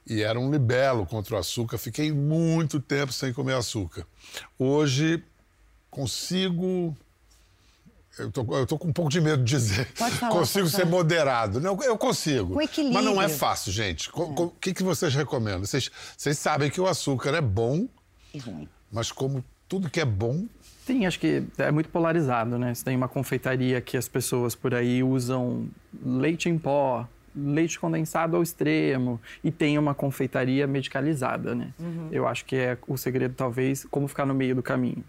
E 0.07 0.21
era 0.21 0.39
um 0.39 0.49
libelo 0.49 1.05
contra 1.05 1.35
o 1.35 1.37
açúcar. 1.37 1.77
Fiquei 1.77 2.11
muito 2.11 2.79
tempo 2.79 3.11
sem 3.11 3.33
comer 3.33 3.55
açúcar. 3.55 4.05
Hoje 4.57 5.21
consigo 5.89 6.95
eu 8.17 8.31
tô, 8.31 8.57
eu 8.57 8.65
tô 8.65 8.77
com 8.77 8.87
um 8.87 8.93
pouco 8.93 9.09
de 9.11 9.19
medo 9.21 9.43
de 9.43 9.49
dizer. 9.55 9.87
Pode 9.97 10.15
falar, 10.15 10.31
consigo 10.31 10.65
pode 10.65 10.71
ser 10.75 10.81
falar. 10.83 10.91
moderado. 10.91 11.59
Não, 11.59 11.81
eu 11.83 11.97
consigo. 11.97 12.53
Com 12.53 12.61
equilíbrio. 12.61 12.93
Mas 13.03 13.05
não 13.05 13.21
é 13.21 13.27
fácil, 13.29 13.71
gente. 13.71 14.09
O 14.13 14.49
que, 14.61 14.73
que 14.73 14.83
vocês 14.83 15.13
recomendam? 15.15 15.65
Vocês, 15.65 15.89
vocês 16.17 16.37
sabem 16.37 16.69
que 16.69 16.79
o 16.79 16.87
açúcar 16.87 17.35
é 17.35 17.41
bom, 17.41 17.87
E 18.33 18.39
ruim. 18.39 18.67
mas 18.91 19.11
como 19.11 19.43
tudo 19.67 19.89
que 19.89 19.99
é 19.99 20.05
bom, 20.05 20.45
Tem, 20.85 21.05
acho 21.07 21.19
que 21.19 21.43
é 21.57 21.71
muito 21.71 21.89
polarizado, 21.89 22.59
né? 22.59 22.73
Você 22.73 22.83
tem 22.85 22.95
uma 22.95 23.07
confeitaria 23.07 23.81
que 23.81 23.97
as 23.97 24.07
pessoas 24.07 24.53
por 24.53 24.73
aí 24.75 25.01
usam 25.01 25.67
leite 26.05 26.47
em 26.47 26.57
pó, 26.59 27.07
leite 27.35 27.79
condensado 27.79 28.35
ao 28.37 28.43
extremo, 28.43 29.19
e 29.43 29.51
tem 29.51 29.77
uma 29.77 29.93
confeitaria 29.93 30.65
medicalizada, 30.65 31.53
né? 31.53 31.73
Eu 32.11 32.27
acho 32.27 32.45
que 32.45 32.55
é 32.55 32.77
o 32.87 32.97
segredo, 32.97 33.33
talvez, 33.35 33.85
como 33.91 34.07
ficar 34.07 34.25
no 34.25 34.33
meio 34.33 34.55
do 34.55 34.63
caminho. 34.63 35.03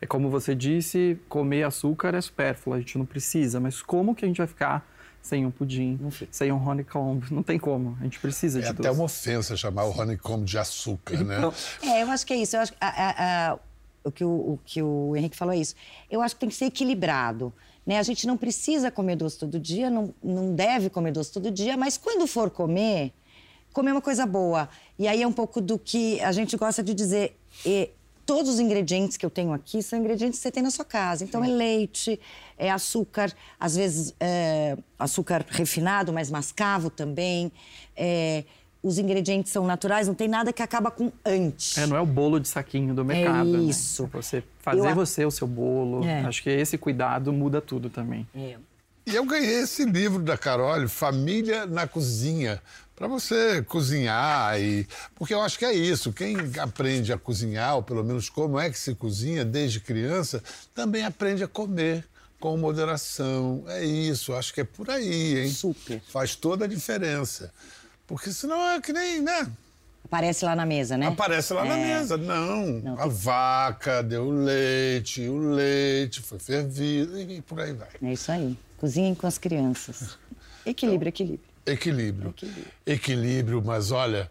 É 0.00 0.06
como 0.06 0.28
você 0.28 0.54
disse, 0.54 1.18
comer 1.28 1.62
açúcar 1.64 2.14
é 2.14 2.20
supérfluo, 2.20 2.76
a 2.76 2.78
gente 2.80 2.98
não 2.98 3.04
precisa, 3.06 3.58
mas 3.60 3.80
como 3.82 4.14
que 4.14 4.24
a 4.24 4.28
gente 4.28 4.38
vai 4.38 4.46
ficar 4.46 4.86
sem 5.22 5.44
um 5.44 5.50
pudim, 5.50 5.98
sem 6.30 6.50
um 6.52 6.56
honeycomb? 6.68 7.22
Não 7.30 7.42
tem 7.42 7.58
como, 7.58 7.96
a 8.00 8.04
gente 8.04 8.18
precisa 8.18 8.58
é 8.58 8.62
de 8.62 8.68
até 8.68 8.82
doce. 8.88 8.90
uma 8.98 9.04
ofensa 9.04 9.56
chamar 9.56 9.84
o 9.84 9.90
honeycomb 9.98 10.44
de 10.44 10.58
açúcar, 10.58 11.22
né? 11.24 11.38
Então, 11.38 11.52
É, 11.82 12.02
eu 12.02 12.10
acho 12.10 12.26
que 12.26 12.32
é 12.32 12.36
isso. 12.36 12.56
Eu 12.56 12.60
acho 12.60 12.72
que 12.72 12.78
a- 12.80 12.88
a- 12.88 13.50
a- 13.52 13.58
o, 14.04 14.10
que 14.10 14.24
o, 14.24 14.28
o 14.30 14.60
que 14.64 14.82
o 14.82 15.14
Henrique 15.14 15.36
falou 15.36 15.52
é 15.54 15.58
isso. 15.58 15.74
Eu 16.10 16.22
acho 16.22 16.34
que 16.34 16.40
tem 16.40 16.48
que 16.48 16.54
ser 16.54 16.64
equilibrado. 16.66 17.52
Né? 17.90 17.98
A 17.98 18.04
gente 18.04 18.24
não 18.24 18.36
precisa 18.36 18.88
comer 18.88 19.16
doce 19.16 19.36
todo 19.36 19.58
dia, 19.58 19.90
não, 19.90 20.14
não 20.22 20.54
deve 20.54 20.88
comer 20.88 21.10
doce 21.10 21.32
todo 21.32 21.50
dia, 21.50 21.76
mas 21.76 21.98
quando 21.98 22.24
for 22.24 22.48
comer, 22.48 23.12
comer 23.72 23.90
uma 23.90 24.00
coisa 24.00 24.24
boa. 24.24 24.68
E 24.96 25.08
aí 25.08 25.20
é 25.20 25.26
um 25.26 25.32
pouco 25.32 25.60
do 25.60 25.76
que 25.76 26.20
a 26.20 26.30
gente 26.30 26.56
gosta 26.56 26.84
de 26.84 26.94
dizer. 26.94 27.36
E 27.66 27.90
todos 28.24 28.48
os 28.48 28.60
ingredientes 28.60 29.16
que 29.16 29.26
eu 29.26 29.30
tenho 29.30 29.52
aqui 29.52 29.82
são 29.82 29.98
ingredientes 29.98 30.38
que 30.38 30.42
você 30.44 30.52
tem 30.52 30.62
na 30.62 30.70
sua 30.70 30.84
casa. 30.84 31.24
Então 31.24 31.42
é 31.42 31.48
leite, 31.48 32.20
é 32.56 32.70
açúcar, 32.70 33.34
às 33.58 33.74
vezes 33.74 34.14
é, 34.20 34.78
açúcar 34.96 35.44
refinado, 35.48 36.12
mas 36.12 36.30
mascavo 36.30 36.90
também. 36.90 37.50
É, 37.96 38.44
os 38.82 38.98
ingredientes 38.98 39.52
são 39.52 39.66
naturais, 39.66 40.06
não 40.08 40.14
tem 40.14 40.28
nada 40.28 40.52
que 40.52 40.62
acaba 40.62 40.90
com 40.90 41.12
antes. 41.24 41.76
É, 41.76 41.86
não 41.86 41.96
é 41.96 42.00
o 42.00 42.06
bolo 42.06 42.40
de 42.40 42.48
saquinho 42.48 42.94
do 42.94 43.04
mercado. 43.04 43.44
né? 43.48 43.62
isso. 43.70 44.04
É 44.04 44.06
você 44.16 44.42
fazer 44.60 44.88
Eu- 44.90 44.94
você 44.94 45.24
o 45.24 45.30
seu 45.30 45.46
bolo. 45.46 46.04
É. 46.04 46.20
Acho 46.22 46.42
que 46.42 46.50
esse 46.50 46.78
cuidado 46.78 47.32
muda 47.32 47.60
tudo 47.60 47.90
também. 47.90 48.26
É. 48.34 48.56
E 49.06 49.14
eu 49.14 49.24
ganhei 49.24 49.60
esse 49.62 49.84
livro 49.84 50.22
da 50.22 50.36
Carol, 50.38 50.86
Família 50.88 51.66
na 51.66 51.86
Cozinha, 51.86 52.62
para 52.94 53.08
você 53.08 53.62
cozinhar 53.62 54.60
e 54.60 54.86
porque 55.14 55.32
eu 55.34 55.40
acho 55.40 55.58
que 55.58 55.64
é 55.64 55.72
isso. 55.72 56.12
Quem 56.12 56.36
aprende 56.58 57.12
a 57.12 57.18
cozinhar, 57.18 57.76
ou 57.76 57.82
pelo 57.82 58.04
menos 58.04 58.28
como 58.28 58.58
é 58.58 58.68
que 58.70 58.78
se 58.78 58.94
cozinha 58.94 59.44
desde 59.44 59.80
criança, 59.80 60.42
também 60.74 61.04
aprende 61.04 61.42
a 61.42 61.48
comer 61.48 62.04
com 62.38 62.56
moderação. 62.56 63.64
É 63.68 63.84
isso. 63.84 64.32
Acho 64.34 64.52
que 64.54 64.60
é 64.60 64.64
por 64.64 64.90
aí, 64.90 65.38
hein? 65.40 65.50
Super. 65.50 66.00
Faz 66.08 66.34
toda 66.34 66.66
a 66.66 66.68
diferença. 66.68 67.52
Porque 68.10 68.32
senão 68.32 68.60
é 68.70 68.80
que 68.80 68.92
nem, 68.92 69.22
né? 69.22 69.48
Aparece 70.04 70.44
lá 70.44 70.56
na 70.56 70.66
mesa, 70.66 70.98
né? 70.98 71.06
Aparece 71.06 71.52
lá 71.54 71.64
na 71.64 71.78
É. 71.78 71.98
mesa. 71.98 72.16
Não, 72.16 72.66
Não, 72.80 72.94
a 72.98 73.02
tem- 73.04 73.10
vaca 73.12 74.02
deu 74.02 74.28
leite, 74.28 75.28
o 75.28 75.38
leite 75.38 76.20
foi 76.20 76.40
fervido 76.40 77.20
e 77.20 77.40
por 77.40 77.60
aí 77.60 77.72
vai. 77.72 77.86
É 78.02 78.12
isso 78.12 78.32
aí. 78.32 78.58
Cozinhem 78.78 79.14
com 79.14 79.28
as 79.28 79.38
crianças. 79.38 80.18
Equilíbrio, 80.66 81.08
equilíbrio. 81.10 81.48
Equilíbrio. 81.64 82.34
Equilíbrio, 82.84 83.62
mas 83.64 83.92
olha, 83.92 84.28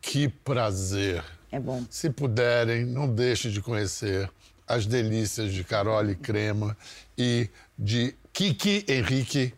que 0.00 0.28
prazer. 0.28 1.22
É 1.52 1.60
bom. 1.60 1.84
Se 1.88 2.10
puderem, 2.10 2.84
não 2.84 3.06
deixem 3.14 3.52
de 3.52 3.60
conhecer 3.62 4.28
as 4.66 4.86
delícias 4.86 5.52
de 5.52 5.62
Carole 5.62 6.16
Crema 6.16 6.76
e 7.16 7.48
de 7.78 8.14
Kiki 8.32 8.84
Henrique 8.88 9.54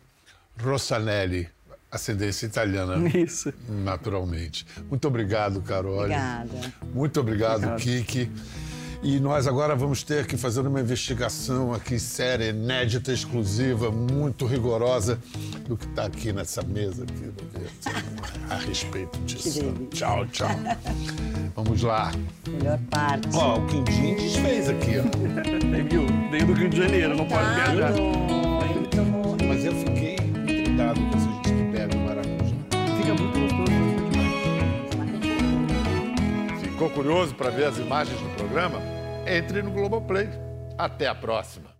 Rossanelli, 0.59 1.49
ascendência 1.93 2.45
italiana, 2.45 2.95
Isso. 3.17 3.53
naturalmente. 3.67 4.65
Muito 4.89 5.07
obrigado, 5.07 5.61
Carole. 5.61 5.99
Obrigada. 6.13 6.73
Muito 6.93 7.19
obrigado, 7.19 7.63
Obrigado. 7.67 7.79
Kiki. 7.81 8.31
E 9.05 9.19
nós 9.19 9.47
agora 9.47 9.75
vamos 9.75 10.01
ter 10.01 10.25
que 10.25 10.37
fazer 10.37 10.61
uma 10.61 10.79
investigação 10.79 11.73
aqui 11.73 11.99
séria, 11.99 12.45
inédita, 12.51 13.11
exclusiva, 13.11 13.91
muito 13.91 14.45
rigorosa 14.45 15.19
do 15.67 15.75
que 15.75 15.85
está 15.85 16.05
aqui 16.05 16.31
nessa 16.31 16.61
mesa 16.61 17.03
aqui, 17.03 17.29
a 18.49 18.55
respeito 18.55 19.19
disso. 19.25 19.73
Tchau, 19.91 20.25
tchau. 20.27 20.47
Vamos 21.53 21.81
lá. 21.81 22.13
Melhor 22.47 22.79
parte. 22.89 23.27
Ó, 23.33 23.57
o 23.59 23.67
Quindim 23.67 24.15
desfez 24.15 24.69
aqui, 24.69 24.91
ó. 24.99 25.03
Viu? 25.89 26.07
Veio 26.31 26.45
do 26.47 26.53
Rio 26.53 26.69
de 26.69 26.77
Janeiro, 26.77 27.17
não 27.17 27.25
pode 27.27 27.53
viajar. 27.55 27.91
Mas 29.45 29.65
eu 29.65 29.73
fiquei 29.75 30.15
intrigado 30.15 31.01
com 31.01 31.17
essa 31.17 31.32
Ficou 36.83 37.01
curioso 37.01 37.33
para 37.35 37.49
ver 37.49 37.63
as 37.63 37.77
imagens 37.77 38.19
do 38.19 38.29
programa? 38.35 38.77
Entre 39.25 39.61
no 39.61 39.71
Globoplay. 39.71 40.27
Até 40.77 41.07
a 41.07 41.15
próxima. 41.15 41.72